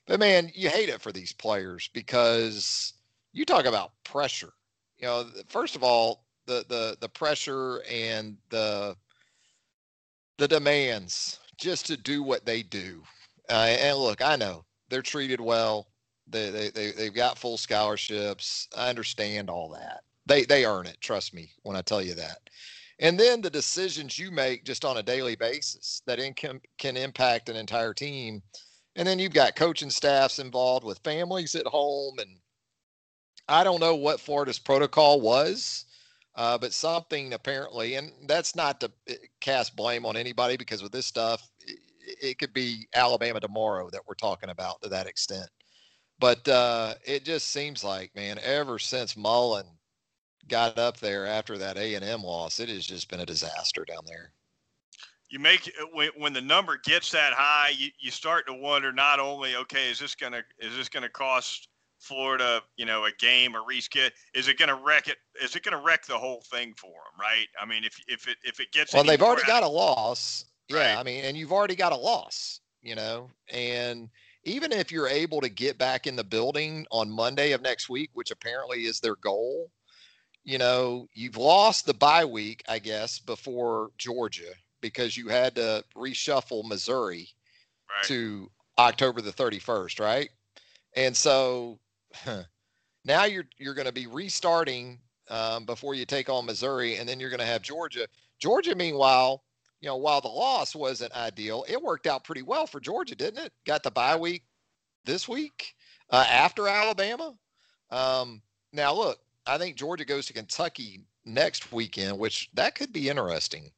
But 0.08 0.20
man, 0.20 0.52
you 0.54 0.70
hate 0.70 0.90
it 0.90 1.02
for 1.02 1.12
these 1.12 1.34
players 1.34 1.90
because 1.94 2.94
you 3.32 3.46
talk 3.46 3.66
about 3.66 3.92
pressure. 4.04 4.54
You 4.98 5.08
know, 5.08 5.26
first 5.48 5.76
of 5.76 5.84
all, 5.84 6.26
the 6.46 6.66
the 6.68 6.98
the 7.00 7.10
pressure 7.10 7.82
and 7.90 8.38
the 8.50 8.98
the 10.38 10.48
demands 10.48 11.40
just 11.58 11.86
to 11.88 11.98
do 11.98 12.22
what 12.24 12.46
they 12.46 12.64
do. 12.64 13.04
Uh, 13.50 13.76
and 13.80 13.98
look, 13.98 14.22
I 14.22 14.36
know 14.36 14.66
they're 14.90 15.02
treated 15.02 15.40
well. 15.40 15.88
They, 16.28 16.50
they 16.50 16.70
they 16.70 16.92
they've 16.92 17.14
got 17.14 17.38
full 17.38 17.58
scholarships. 17.58 18.68
I 18.76 18.90
understand 18.90 19.50
all 19.50 19.70
that. 19.70 20.04
They 20.26 20.44
they 20.44 20.66
earn 20.66 20.86
it. 20.86 20.98
Trust 21.02 21.34
me 21.34 21.52
when 21.64 21.76
I 21.76 21.82
tell 21.82 22.02
you 22.02 22.14
that. 22.16 22.38
And 23.00 23.20
then 23.20 23.42
the 23.42 23.50
decisions 23.50 24.18
you 24.18 24.32
make 24.32 24.64
just 24.66 24.86
on 24.86 24.98
a 24.98 25.04
daily 25.04 25.36
basis 25.36 26.02
that 26.06 26.20
in, 26.20 26.34
can 26.34 26.62
can 26.78 26.96
impact 26.96 27.50
an 27.50 27.56
entire 27.56 27.94
team. 27.94 28.42
And 28.96 29.08
then 29.08 29.20
you've 29.20 29.34
got 29.34 29.56
coaching 29.56 29.90
staffs 29.90 30.40
involved 30.40 30.86
with 30.86 31.00
families 31.04 31.56
at 31.56 31.66
home, 31.66 32.20
and 32.20 32.38
I 33.48 33.64
don't 33.64 33.80
know 33.80 33.96
what 33.96 34.20
Florida's 34.20 34.60
protocol 34.60 35.20
was, 35.20 35.86
uh, 36.36 36.58
but 36.60 36.74
something 36.74 37.34
apparently, 37.34 37.96
and 37.96 38.12
that's 38.28 38.56
not 38.56 38.80
to 38.82 38.92
eh, 39.08 39.16
cast 39.42 39.76
blame 39.76 40.06
on 40.06 40.16
anybody 40.16 40.58
because 40.58 40.84
with 40.84 40.92
this 40.92 41.08
stuff, 41.08 41.50
it, 41.60 41.80
it 42.22 42.40
could 42.40 42.54
be 42.54 42.88
Alabama 42.94 43.40
tomorrow 43.40 43.90
that 43.92 44.02
we're 44.08 44.14
talking 44.16 44.50
about 44.50 44.82
to 44.84 44.90
that 44.90 45.08
extent. 45.08 45.50
But 46.20 46.48
uh, 46.48 46.94
it 47.06 47.26
just 47.26 47.50
seems 47.50 47.84
like, 47.84 48.16
man, 48.16 48.40
ever 48.44 48.78
since 48.80 49.18
Mullen 49.18 49.66
got 50.48 50.78
up 50.78 50.98
there 51.00 51.26
after 51.26 51.58
that 51.58 51.78
A 51.78 51.96
and 51.96 52.04
M 52.04 52.24
loss, 52.24 52.60
it 52.60 52.70
has 52.70 52.86
just 52.86 53.10
been 53.10 53.20
a 53.20 53.26
disaster 53.26 53.86
down 53.86 54.04
there. 54.06 54.32
you 55.30 55.40
make 55.40 55.72
when, 55.94 56.10
when 56.18 56.34
the 56.34 56.42
number 56.42 56.80
gets 56.84 57.12
that 57.12 57.34
high, 57.34 57.72
you, 57.76 57.90
you 58.00 58.12
start 58.12 58.46
to 58.48 58.54
wonder 58.54 58.92
not 58.92 59.20
only 59.20 59.56
okay, 59.56 59.90
is 59.90 60.00
this 60.00 60.16
gonna 60.16 60.44
is 60.60 60.76
this 60.76 60.90
gonna 60.90 61.10
cost 61.10 61.70
Florida, 62.00 62.62
you 62.76 62.86
know, 62.86 63.06
a 63.06 63.12
game 63.20 63.56
or 63.56 63.62
reschedule? 63.62 64.12
Is 64.34 64.48
it 64.48 64.58
gonna 64.58 64.80
wreck 64.86 65.08
it? 65.08 65.18
Is 65.42 65.56
it 65.56 65.64
gonna 65.64 65.82
wreck 65.82 66.06
the 66.06 66.18
whole 66.18 66.44
thing 66.52 66.74
for 66.78 66.92
them? 66.92 67.20
Right? 67.20 67.48
I 67.60 67.66
mean, 67.66 67.84
if 67.84 67.98
if 68.08 68.28
it 68.28 68.38
if 68.44 68.60
it 68.60 68.72
gets 68.72 68.94
Well, 68.94 69.04
they've 69.04 69.22
already 69.22 69.44
got 69.44 69.64
a 69.64 69.68
loss. 69.68 70.46
Yeah, 70.70 70.78
Right. 70.78 70.98
I 70.98 71.04
mean, 71.04 71.26
and 71.26 71.36
you've 71.36 71.52
already 71.52 71.76
got 71.76 71.92
a 71.92 71.98
loss, 71.98 72.62
you 72.82 72.96
know, 72.96 73.30
and 73.52 74.10
even 74.46 74.72
if 74.72 74.92
you're 74.92 75.08
able 75.08 75.42
to 75.42 75.50
get 75.50 75.78
back 75.78 76.08
in 76.08 76.16
the 76.16 76.24
building 76.24 76.86
on 76.92 77.10
Monday 77.10 77.52
of 77.52 77.62
next 77.62 77.90
week, 77.90 78.10
which 78.14 78.32
apparently 78.32 78.86
is 78.86 79.00
their 79.00 79.16
goal, 79.18 79.70
you 80.44 80.58
know, 80.58 81.08
you've 81.14 81.38
lost 81.38 81.86
the 81.86 81.94
bye 81.94 82.26
week, 82.26 82.64
I 82.68 82.80
guess, 82.80 83.20
before 83.20 83.90
Georgia 83.98 84.54
because 84.82 85.16
you 85.16 85.30
had 85.30 85.56
to 85.56 85.84
reshuffle 85.96 86.66
Missouri 86.66 87.30
right. 87.90 88.04
to 88.06 88.50
October 88.78 89.22
the 89.22 89.32
31st, 89.32 90.00
right? 90.00 90.30
And 90.96 91.16
so 91.16 91.80
now 93.06 93.26
you're 93.26 93.46
you're 93.58 93.74
going 93.74 93.88
to 93.88 93.94
be 93.94 94.08
restarting 94.08 95.00
um, 95.30 95.66
before 95.66 95.96
you 95.96 96.06
take 96.06 96.30
on 96.30 96.46
Missouri, 96.46 96.98
and 96.98 97.08
then 97.08 97.20
you're 97.20 97.30
going 97.30 97.40
to 97.40 97.46
have 97.46 97.62
Georgia. 97.62 98.08
Georgia, 98.40 98.76
meanwhile, 98.76 99.44
you 99.82 99.88
know, 99.88 99.96
while 99.96 100.22
the 100.22 100.28
loss 100.28 100.76
wasn't 100.76 101.14
ideal, 101.14 101.66
it 101.68 101.82
worked 101.82 102.08
out 102.08 102.24
pretty 102.24 102.42
well 102.42 102.68
for 102.68 102.80
Georgia, 102.80 103.16
didn't 103.16 103.44
it? 103.46 103.54
Got 103.66 103.84
the 103.84 103.92
bye 103.92 104.18
week 104.18 104.44
this 105.06 105.28
week 105.28 105.76
uh, 106.10 106.26
after 106.30 106.68
Alabama. 106.68 107.34
Um, 107.90 108.42
now, 108.72 108.94
look, 108.94 109.20
I 109.46 109.58
think 109.58 109.76
Georgia 109.76 110.06
goes 110.06 110.26
to 110.28 110.34
Kentucky 110.34 111.02
next 111.26 111.72
weekend, 111.72 112.18
which 112.18 112.50
that 112.54 112.76
could 112.76 112.94
be 112.94 113.10
interesting 113.10 113.72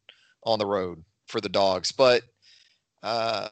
on 0.44 0.60
the 0.60 0.66
road 0.66 1.04
for 1.28 1.42
the 1.42 1.50
dogs. 1.50 1.92
But 1.92 2.24
uh, 3.04 3.50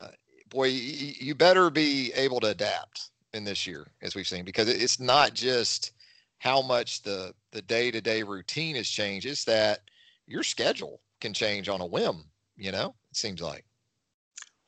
boy, 0.50 0.66
you, 0.66 1.14
you 1.20 1.36
better 1.36 1.70
be 1.70 2.12
able 2.16 2.40
to 2.42 2.48
adapt 2.48 3.10
in 3.34 3.44
this 3.44 3.66
year, 3.66 3.88
as 4.02 4.16
we've 4.16 4.28
seen, 4.28 4.46
because 4.46 4.70
it's 4.70 5.00
not 5.00 5.34
just 5.34 5.92
how 6.40 6.62
much 6.62 7.02
the 7.02 7.34
the 7.52 7.62
day 7.62 7.90
to 7.92 8.02
day 8.02 8.24
routine 8.24 8.76
has 8.76 8.88
changed; 8.88 9.26
it's 9.26 9.46
that 9.46 9.80
your 10.28 10.44
schedule 10.44 11.02
can 11.20 11.34
change 11.34 11.70
on 11.70 11.82
a 11.82 11.86
whim. 11.86 12.26
You 12.56 12.72
know, 12.72 12.94
it 13.10 13.18
seems 13.18 13.42
like. 13.42 13.66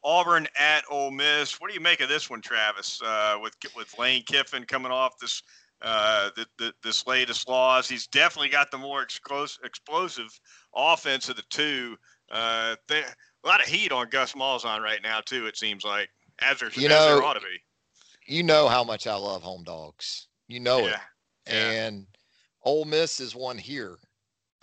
Auburn 0.03 0.47
at 0.59 0.83
Ole 0.91 1.09
Miss. 1.09 1.59
What 1.59 1.67
do 1.67 1.73
you 1.73 1.79
make 1.79 1.99
of 1.99 2.09
this 2.09 2.29
one, 2.29 2.41
Travis? 2.41 3.01
Uh, 3.03 3.37
with 3.41 3.55
with 3.75 3.97
Lane 3.97 4.23
Kiffin 4.23 4.63
coming 4.65 4.91
off 4.91 5.17
this 5.19 5.43
uh, 5.81 6.29
the, 6.35 6.45
the, 6.57 6.73
this 6.83 7.05
latest 7.05 7.47
loss, 7.47 7.87
he's 7.87 8.07
definitely 8.07 8.49
got 8.49 8.71
the 8.71 8.77
more 8.77 9.01
explosive, 9.01 9.63
explosive 9.63 10.39
offense 10.75 11.29
of 11.29 11.35
the 11.35 11.43
two. 11.49 11.95
Uh, 12.31 12.75
they, 12.87 13.01
a 13.01 13.47
lot 13.47 13.61
of 13.61 13.67
heat 13.67 13.91
on 13.91 14.09
Gus 14.09 14.33
Malzahn 14.33 14.81
right 14.81 15.01
now 15.03 15.21
too. 15.21 15.45
It 15.45 15.57
seems 15.57 15.83
like 15.83 16.09
as 16.39 16.59
there, 16.59 16.69
you 16.73 16.85
as 16.85 16.89
know, 16.89 17.15
there 17.15 17.23
ought 17.23 17.33
to 17.33 17.39
be. 17.39 17.61
You 18.25 18.43
know 18.43 18.67
how 18.67 18.83
much 18.83 19.05
I 19.05 19.15
love 19.15 19.43
home 19.43 19.63
dogs. 19.63 20.27
You 20.47 20.59
know 20.59 20.79
yeah. 20.79 20.87
it. 20.87 20.99
Yeah. 21.47 21.71
And 21.71 22.07
Ole 22.63 22.85
Miss 22.85 23.19
is 23.19 23.35
one 23.35 23.57
here. 23.57 23.97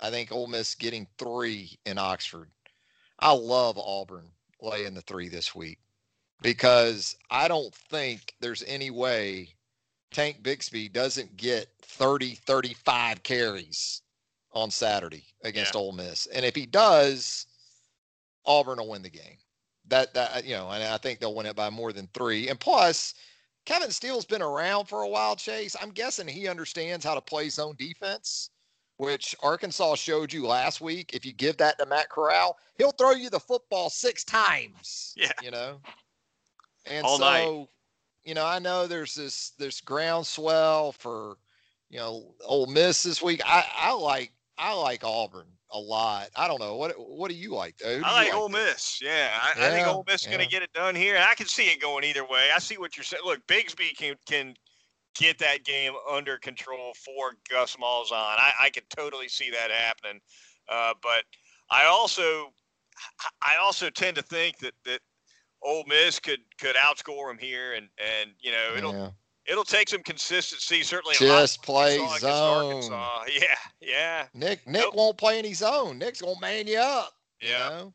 I 0.00 0.10
think 0.10 0.32
Ole 0.32 0.48
Miss 0.48 0.74
getting 0.74 1.06
three 1.18 1.78
in 1.86 1.96
Oxford. 1.98 2.50
I 3.20 3.32
love 3.32 3.78
Auburn 3.78 4.28
laying 4.60 4.94
the 4.94 5.02
three 5.02 5.28
this 5.28 5.54
week 5.54 5.78
because 6.42 7.16
I 7.30 7.46
don't 7.46 7.72
think 7.72 8.34
there's 8.40 8.64
any 8.66 8.90
way 8.90 9.54
Tank 10.12 10.42
Bigsby 10.42 10.92
doesn't 10.92 11.36
get 11.36 11.68
30, 11.82 12.34
35 12.34 13.22
carries 13.22 14.02
on 14.52 14.70
Saturday 14.70 15.24
against 15.42 15.74
yeah. 15.74 15.80
Ole 15.80 15.92
Miss. 15.92 16.26
And 16.26 16.44
if 16.44 16.54
he 16.54 16.66
does, 16.66 17.46
Auburn 18.44 18.78
will 18.78 18.88
win 18.88 19.02
the 19.02 19.10
game. 19.10 19.38
That 19.88 20.14
that 20.14 20.36
uh, 20.36 20.40
you 20.44 20.54
know, 20.54 20.70
and 20.70 20.82
I 20.82 20.96
think 20.96 21.18
they'll 21.18 21.34
win 21.34 21.46
it 21.46 21.56
by 21.56 21.68
more 21.68 21.92
than 21.92 22.08
three. 22.14 22.48
And 22.48 22.58
plus, 22.58 23.14
Kevin 23.64 23.90
Steele's 23.90 24.24
been 24.24 24.42
around 24.42 24.86
for 24.86 25.02
a 25.02 25.08
while, 25.08 25.36
Chase. 25.36 25.76
I'm 25.80 25.90
guessing 25.90 26.26
he 26.28 26.48
understands 26.48 27.04
how 27.04 27.14
to 27.14 27.20
play 27.20 27.48
zone 27.48 27.74
defense, 27.78 28.50
which 28.96 29.34
Arkansas 29.42 29.96
showed 29.96 30.32
you 30.32 30.46
last 30.46 30.80
week. 30.80 31.10
If 31.12 31.24
you 31.26 31.32
give 31.32 31.56
that 31.58 31.78
to 31.78 31.86
Matt 31.86 32.08
Corral, 32.10 32.58
he'll 32.78 32.92
throw 32.92 33.12
you 33.12 33.28
the 33.30 33.40
football 33.40 33.90
six 33.90 34.24
times. 34.24 35.14
Yeah. 35.16 35.32
You 35.42 35.50
know? 35.50 35.80
And 36.86 37.04
All 37.04 37.18
so, 37.18 37.24
night. 37.24 37.68
You 38.24 38.34
know, 38.34 38.46
I 38.46 38.58
know 38.58 38.86
there's 38.86 39.14
this 39.14 39.52
this 39.58 39.80
groundswell 39.80 40.92
for, 40.92 41.36
you 41.90 41.98
know, 41.98 42.34
Ole 42.44 42.66
Miss 42.66 43.02
this 43.02 43.22
week. 43.22 43.40
I, 43.44 43.64
I 43.76 43.92
like 43.92 44.32
I 44.58 44.74
like 44.74 45.04
Auburn 45.04 45.48
a 45.70 45.78
lot. 45.78 46.28
I 46.36 46.46
don't 46.46 46.60
know. 46.60 46.76
What 46.76 46.94
what 46.96 47.30
do 47.30 47.36
you 47.36 47.54
like? 47.54 47.76
Though? 47.78 48.00
I 48.04 48.12
like, 48.12 48.28
like 48.28 48.34
Ole 48.34 48.48
Miss. 48.48 49.00
Yeah, 49.02 49.30
I, 49.40 49.58
yeah, 49.58 49.66
I 49.66 49.70
think 49.70 49.86
Ole 49.86 50.04
Miss 50.06 50.22
is 50.22 50.26
yeah. 50.26 50.36
going 50.36 50.44
to 50.44 50.50
get 50.50 50.62
it 50.62 50.72
done 50.72 50.94
here. 50.94 51.18
I 51.18 51.34
can 51.34 51.46
see 51.46 51.64
it 51.64 51.80
going 51.80 52.04
either 52.04 52.24
way. 52.24 52.50
I 52.54 52.58
see 52.58 52.78
what 52.78 52.96
you're 52.96 53.04
saying. 53.04 53.22
Look, 53.24 53.46
Bigsby 53.46 53.96
can 53.96 54.14
can 54.26 54.54
get 55.14 55.38
that 55.38 55.64
game 55.64 55.92
under 56.10 56.38
control 56.38 56.92
for 57.04 57.32
Gus 57.50 57.76
Malzahn. 57.76 58.12
I, 58.12 58.52
I 58.62 58.70
can 58.70 58.82
totally 58.94 59.28
see 59.28 59.50
that 59.50 59.70
happening. 59.70 60.20
Uh, 60.68 60.94
but 61.02 61.24
I 61.70 61.86
also 61.86 62.52
I 63.42 63.56
also 63.62 63.90
tend 63.90 64.16
to 64.16 64.22
think 64.22 64.58
that 64.58 64.74
that 64.84 65.00
Ole 65.64 65.84
Miss 65.86 66.18
could 66.18 66.40
could 66.58 66.76
outscore 66.76 67.30
him 67.30 67.38
here, 67.38 67.74
and 67.74 67.88
and 67.98 68.30
you 68.40 68.50
know 68.50 68.76
it'll. 68.76 68.92
Yeah 68.92 69.10
it'll 69.46 69.64
take 69.64 69.88
some 69.88 70.02
consistency. 70.02 70.82
Certainly, 70.82 71.16
just 71.18 71.62
play 71.62 71.98
zone. 72.18 72.82
Yeah, 73.32 73.56
yeah. 73.80 74.26
Nick 74.34 74.66
Nick 74.66 74.82
nope. 74.82 74.94
won't 74.94 75.18
play 75.18 75.38
any 75.38 75.54
zone. 75.54 75.98
Nick's 75.98 76.22
gonna 76.22 76.40
man 76.40 76.66
you 76.66 76.78
up. 76.78 77.12
Yeah. 77.40 77.48
You 77.48 77.76
know? 77.76 77.94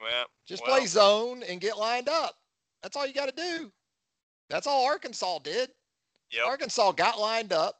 Well, 0.00 0.26
just 0.46 0.62
well. 0.66 0.76
play 0.76 0.86
zone 0.86 1.42
and 1.42 1.60
get 1.60 1.76
lined 1.76 2.08
up. 2.08 2.34
That's 2.82 2.96
all 2.96 3.06
you 3.06 3.12
got 3.14 3.34
to 3.34 3.34
do. 3.34 3.72
That's 4.48 4.66
all 4.66 4.86
Arkansas 4.86 5.40
did. 5.40 5.70
Yep. 6.30 6.46
Arkansas 6.46 6.92
got 6.92 7.18
lined 7.18 7.52
up, 7.52 7.76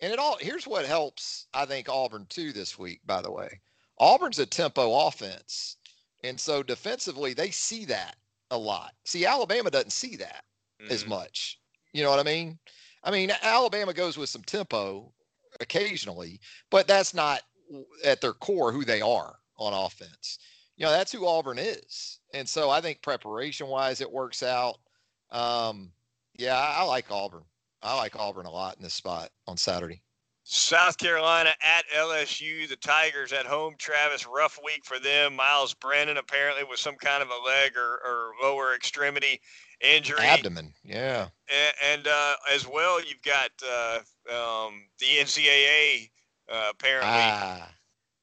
and 0.00 0.12
it 0.12 0.18
all. 0.18 0.36
Here's 0.40 0.66
what 0.66 0.86
helps. 0.86 1.46
I 1.54 1.64
think 1.64 1.88
Auburn 1.88 2.26
too 2.28 2.52
this 2.52 2.78
week. 2.78 3.00
By 3.06 3.22
the 3.22 3.32
way, 3.32 3.60
Auburn's 3.98 4.38
a 4.38 4.46
tempo 4.46 5.06
offense, 5.06 5.76
and 6.22 6.38
so 6.38 6.62
defensively 6.62 7.34
they 7.34 7.50
see 7.50 7.84
that 7.86 8.16
a 8.50 8.58
lot. 8.58 8.94
See, 9.04 9.26
Alabama 9.26 9.70
doesn't 9.70 9.92
see 9.92 10.16
that 10.16 10.44
mm-hmm. 10.80 10.92
as 10.92 11.06
much. 11.06 11.58
You 11.92 12.02
know 12.02 12.10
what 12.10 12.20
I 12.20 12.24
mean? 12.24 12.58
I 13.04 13.10
mean, 13.10 13.30
Alabama 13.42 13.92
goes 13.92 14.18
with 14.18 14.28
some 14.28 14.42
tempo 14.42 15.12
occasionally, 15.60 16.40
but 16.70 16.86
that's 16.86 17.14
not 17.14 17.42
at 18.04 18.20
their 18.20 18.32
core 18.32 18.72
who 18.72 18.84
they 18.84 19.00
are 19.00 19.36
on 19.56 19.72
offense. 19.72 20.38
You 20.76 20.86
know, 20.86 20.92
that's 20.92 21.12
who 21.12 21.26
Auburn 21.26 21.58
is. 21.58 22.20
And 22.34 22.48
so 22.48 22.70
I 22.70 22.80
think 22.80 23.02
preparation 23.02 23.66
wise, 23.66 24.00
it 24.00 24.10
works 24.10 24.42
out. 24.42 24.78
Um, 25.30 25.90
yeah, 26.36 26.56
I, 26.56 26.80
I 26.80 26.82
like 26.84 27.10
Auburn. 27.10 27.44
I 27.82 27.96
like 27.96 28.16
Auburn 28.18 28.46
a 28.46 28.50
lot 28.50 28.76
in 28.76 28.82
this 28.82 28.94
spot 28.94 29.30
on 29.46 29.56
Saturday. 29.56 30.02
South 30.50 30.96
Carolina 30.96 31.50
at 31.60 31.84
LSU. 31.94 32.66
The 32.66 32.76
Tigers 32.76 33.34
at 33.34 33.44
home. 33.44 33.74
Travis, 33.76 34.26
rough 34.26 34.58
week 34.64 34.82
for 34.82 34.98
them. 34.98 35.36
Myles 35.36 35.74
Brennan 35.74 36.16
apparently 36.16 36.64
with 36.64 36.78
some 36.78 36.96
kind 36.96 37.22
of 37.22 37.28
a 37.28 37.46
leg 37.46 37.72
or, 37.76 38.00
or 38.02 38.30
lower 38.42 38.74
extremity 38.74 39.42
injury. 39.82 40.20
Abdomen, 40.20 40.72
yeah. 40.82 41.28
And, 41.50 41.74
and 41.92 42.08
uh, 42.08 42.34
as 42.50 42.66
well, 42.66 42.98
you've 42.98 43.20
got 43.22 43.50
uh, 43.62 43.98
um, 44.34 44.84
the 44.98 45.18
NCAA 45.20 46.08
uh, 46.50 46.68
apparently 46.70 47.10
ah, 47.12 47.70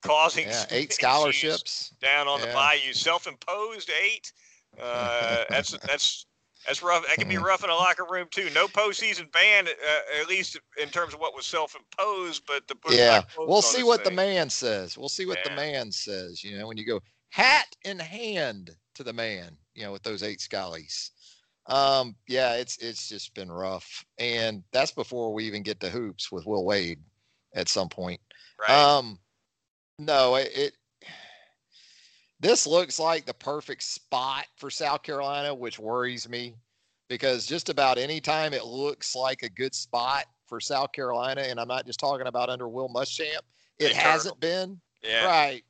causing 0.02 0.48
yeah, 0.48 0.66
eight 0.72 0.94
scholarships 0.94 1.94
down 2.02 2.28
on 2.28 2.40
yeah. 2.40 2.48
the 2.48 2.54
Bayou. 2.54 2.92
Self-imposed 2.94 3.92
eight. 4.04 4.34
Uh, 4.82 5.44
that's 5.52 5.78
that's 5.78 6.26
that's 6.66 6.82
rough. 6.82 7.06
That 7.08 7.18
can 7.18 7.28
be 7.28 7.36
mm-hmm. 7.36 7.46
rough 7.46 7.64
in 7.64 7.70
a 7.70 7.76
locker 7.76 8.06
room 8.10 8.28
too. 8.32 8.50
No 8.54 8.68
postseason 8.68 9.32
ban, 9.32 9.68
uh, 9.68 10.22
at 10.22 10.28
least 10.28 10.60
in 10.82 10.90
terms 10.90 11.14
of 11.14 11.20
what 11.20 11.36
was 11.36 11.46
self-imposed. 11.46 12.44
But 12.46 12.68
the 12.68 12.76
yeah, 12.90 13.24
we'll 13.38 13.62
see 13.62 13.84
what 13.84 14.04
thing. 14.04 14.12
the 14.12 14.16
man 14.16 14.50
says. 14.50 14.98
We'll 14.98 15.10
see 15.10 15.26
what 15.26 15.40
yeah. 15.44 15.50
the 15.50 15.56
man 15.56 15.92
says. 15.92 16.44
You 16.44 16.58
know, 16.58 16.68
when 16.68 16.78
you 16.78 16.86
go 16.86 17.02
hat 17.30 17.76
in 17.84 18.00
hand 18.00 18.72
to 18.96 19.04
the 19.04 19.14
man, 19.14 19.58
you 19.74 19.84
know, 19.84 19.92
with 19.92 20.04
those 20.04 20.24
eight 20.24 20.40
schollies. 20.40 21.12
Um, 21.68 22.16
yeah, 22.28 22.54
it's 22.54 22.78
it's 22.78 23.10
just 23.10 23.34
been 23.34 23.52
rough, 23.52 24.06
and 24.20 24.64
that's 24.72 24.92
before 24.92 25.34
we 25.34 25.46
even 25.46 25.64
get 25.64 25.80
to 25.80 25.90
hoops 25.90 26.32
with 26.32 26.46
Will 26.46 26.64
Wade 26.64 27.00
at 27.56 27.70
some 27.70 27.90
point. 27.90 28.22
Right. 28.60 28.70
Um, 28.70 29.20
no, 29.98 30.36
it, 30.36 30.52
it 30.56 30.74
this 32.40 32.68
looks 32.68 33.00
like 33.00 33.26
the 33.26 33.34
perfect 33.34 33.84
spot 33.84 34.46
for 34.58 34.70
South 34.70 35.04
Carolina, 35.04 35.54
which 35.54 35.80
worries 35.80 36.28
me 36.28 36.56
because 37.08 37.46
just 37.46 37.70
about 37.70 37.98
any 37.98 38.20
time 38.20 38.54
it 38.54 38.66
looks 38.66 39.16
like 39.16 39.44
a 39.44 39.50
good 39.50 39.74
spot 39.74 40.26
for 40.48 40.60
South 40.60 40.92
Carolina, 40.92 41.42
and 41.42 41.60
I'm 41.60 41.68
not 41.68 41.86
just 41.86 42.00
talking 42.00 42.28
about 42.28 42.50
under 42.50 42.68
Will 42.68 42.90
Muschamp, 42.90 43.42
it 43.80 43.94
hasn't 43.94 44.40
been. 44.40 44.80
Yeah. 45.04 45.26
Right. 45.26 45.64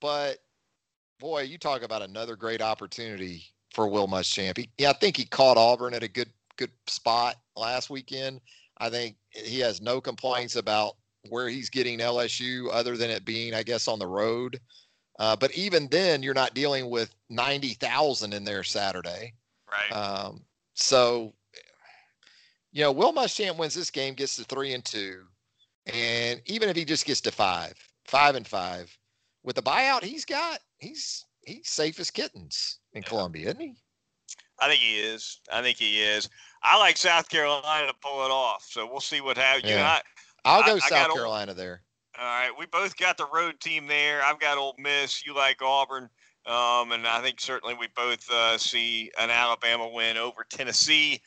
But 0.00 0.38
boy, 1.20 1.42
you 1.42 1.58
talk 1.58 1.82
about 1.82 2.02
another 2.02 2.36
great 2.36 2.60
opportunity 2.60 3.44
for 3.72 3.88
Will 3.88 4.08
Muschamp. 4.08 4.58
He, 4.58 4.70
yeah, 4.78 4.90
I 4.90 4.94
think 4.94 5.16
he 5.16 5.24
caught 5.24 5.56
Auburn 5.56 5.94
at 5.94 6.02
a 6.02 6.08
good 6.08 6.30
good 6.56 6.70
spot 6.86 7.36
last 7.56 7.90
weekend. 7.90 8.40
I 8.78 8.90
think 8.90 9.16
he 9.30 9.60
has 9.60 9.80
no 9.80 10.00
complaints 10.00 10.56
about 10.56 10.96
where 11.28 11.48
he's 11.48 11.70
getting 11.70 12.00
LSU, 12.00 12.68
other 12.72 12.96
than 12.96 13.10
it 13.10 13.24
being, 13.24 13.54
I 13.54 13.62
guess, 13.62 13.88
on 13.88 13.98
the 13.98 14.06
road. 14.06 14.60
Uh, 15.22 15.36
but 15.36 15.52
even 15.52 15.86
then, 15.86 16.20
you're 16.20 16.34
not 16.34 16.52
dealing 16.52 16.90
with 16.90 17.14
ninety 17.30 17.74
thousand 17.74 18.34
in 18.34 18.42
there 18.42 18.64
Saturday. 18.64 19.34
Right. 19.70 19.96
Um, 19.96 20.42
so, 20.74 21.32
you 22.72 22.82
know, 22.82 22.90
Will 22.90 23.12
Muschamp 23.12 23.56
wins 23.56 23.76
this 23.76 23.88
game, 23.88 24.14
gets 24.14 24.34
to 24.34 24.42
three 24.42 24.72
and 24.72 24.84
two, 24.84 25.22
and 25.86 26.42
even 26.46 26.68
if 26.68 26.74
he 26.74 26.84
just 26.84 27.06
gets 27.06 27.20
to 27.20 27.30
five, 27.30 27.74
five 28.04 28.34
and 28.34 28.44
five, 28.44 28.98
with 29.44 29.54
the 29.54 29.62
buyout 29.62 30.02
he's 30.02 30.24
got, 30.24 30.58
he's 30.78 31.24
he's 31.46 31.68
safe 31.68 32.00
as 32.00 32.10
kittens 32.10 32.80
in 32.92 33.02
yeah. 33.02 33.08
Columbia, 33.08 33.50
isn't 33.50 33.60
he? 33.60 33.76
I 34.58 34.66
think 34.66 34.80
he 34.80 34.98
is. 34.98 35.38
I 35.52 35.62
think 35.62 35.78
he 35.78 36.02
is. 36.02 36.28
I 36.64 36.76
like 36.80 36.96
South 36.96 37.28
Carolina 37.28 37.86
to 37.86 37.94
pull 38.02 38.26
it 38.26 38.32
off, 38.32 38.66
so 38.68 38.90
we'll 38.90 38.98
see 38.98 39.20
what 39.20 39.36
happens. 39.36 39.70
Yeah. 39.70 40.00
I, 40.44 40.56
will 40.56 40.64
go 40.64 40.76
I, 40.84 40.88
South 40.88 41.14
Carolina 41.14 41.54
there. 41.54 41.82
All 42.18 42.24
right, 42.24 42.50
we 42.58 42.66
both 42.66 42.96
got 42.96 43.16
the 43.16 43.26
road 43.32 43.58
team 43.60 43.86
there. 43.86 44.22
I've 44.22 44.38
got 44.38 44.58
Ole 44.58 44.74
Miss. 44.78 45.24
You 45.24 45.34
like 45.34 45.62
Auburn. 45.62 46.10
Um, 46.44 46.92
and 46.92 47.06
I 47.06 47.20
think 47.22 47.40
certainly 47.40 47.74
we 47.74 47.88
both 47.94 48.28
uh, 48.30 48.58
see 48.58 49.10
an 49.18 49.30
Alabama 49.30 49.88
win 49.88 50.16
over 50.16 50.44
Tennessee. 50.50 51.22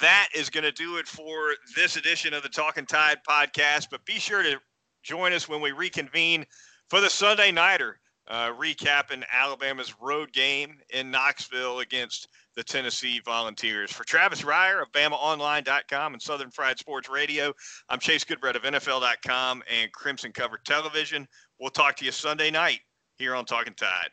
That 0.00 0.28
is 0.34 0.50
going 0.50 0.64
to 0.64 0.72
do 0.72 0.98
it 0.98 1.08
for 1.08 1.54
this 1.74 1.96
edition 1.96 2.34
of 2.34 2.42
the 2.42 2.48
Talking 2.48 2.84
Tide 2.84 3.18
podcast. 3.26 3.88
But 3.90 4.04
be 4.04 4.18
sure 4.18 4.42
to 4.42 4.58
join 5.02 5.32
us 5.32 5.48
when 5.48 5.62
we 5.62 5.72
reconvene 5.72 6.44
for 6.90 7.00
the 7.00 7.08
Sunday 7.08 7.50
Nighter, 7.50 7.98
uh, 8.28 8.52
recapping 8.52 9.24
Alabama's 9.32 9.94
road 10.00 10.32
game 10.32 10.78
in 10.90 11.10
Knoxville 11.10 11.80
against 11.80 12.28
the 12.56 12.62
Tennessee 12.62 13.20
Volunteers. 13.24 13.92
For 13.92 14.04
Travis 14.04 14.42
Reier 14.42 14.82
of 14.82 14.92
BamaOnline.com 14.92 16.12
and 16.12 16.22
Southern 16.22 16.50
Fried 16.50 16.78
Sports 16.78 17.08
Radio, 17.08 17.52
I'm 17.88 17.98
Chase 17.98 18.24
Goodbread 18.24 18.56
of 18.56 18.62
NFL.com 18.62 19.62
and 19.72 19.92
Crimson 19.92 20.32
Cover 20.32 20.58
Television. 20.64 21.26
We'll 21.58 21.70
talk 21.70 21.96
to 21.96 22.04
you 22.04 22.12
Sunday 22.12 22.50
night 22.50 22.80
here 23.16 23.34
on 23.34 23.44
Talking 23.44 23.74
Tide. 23.74 24.10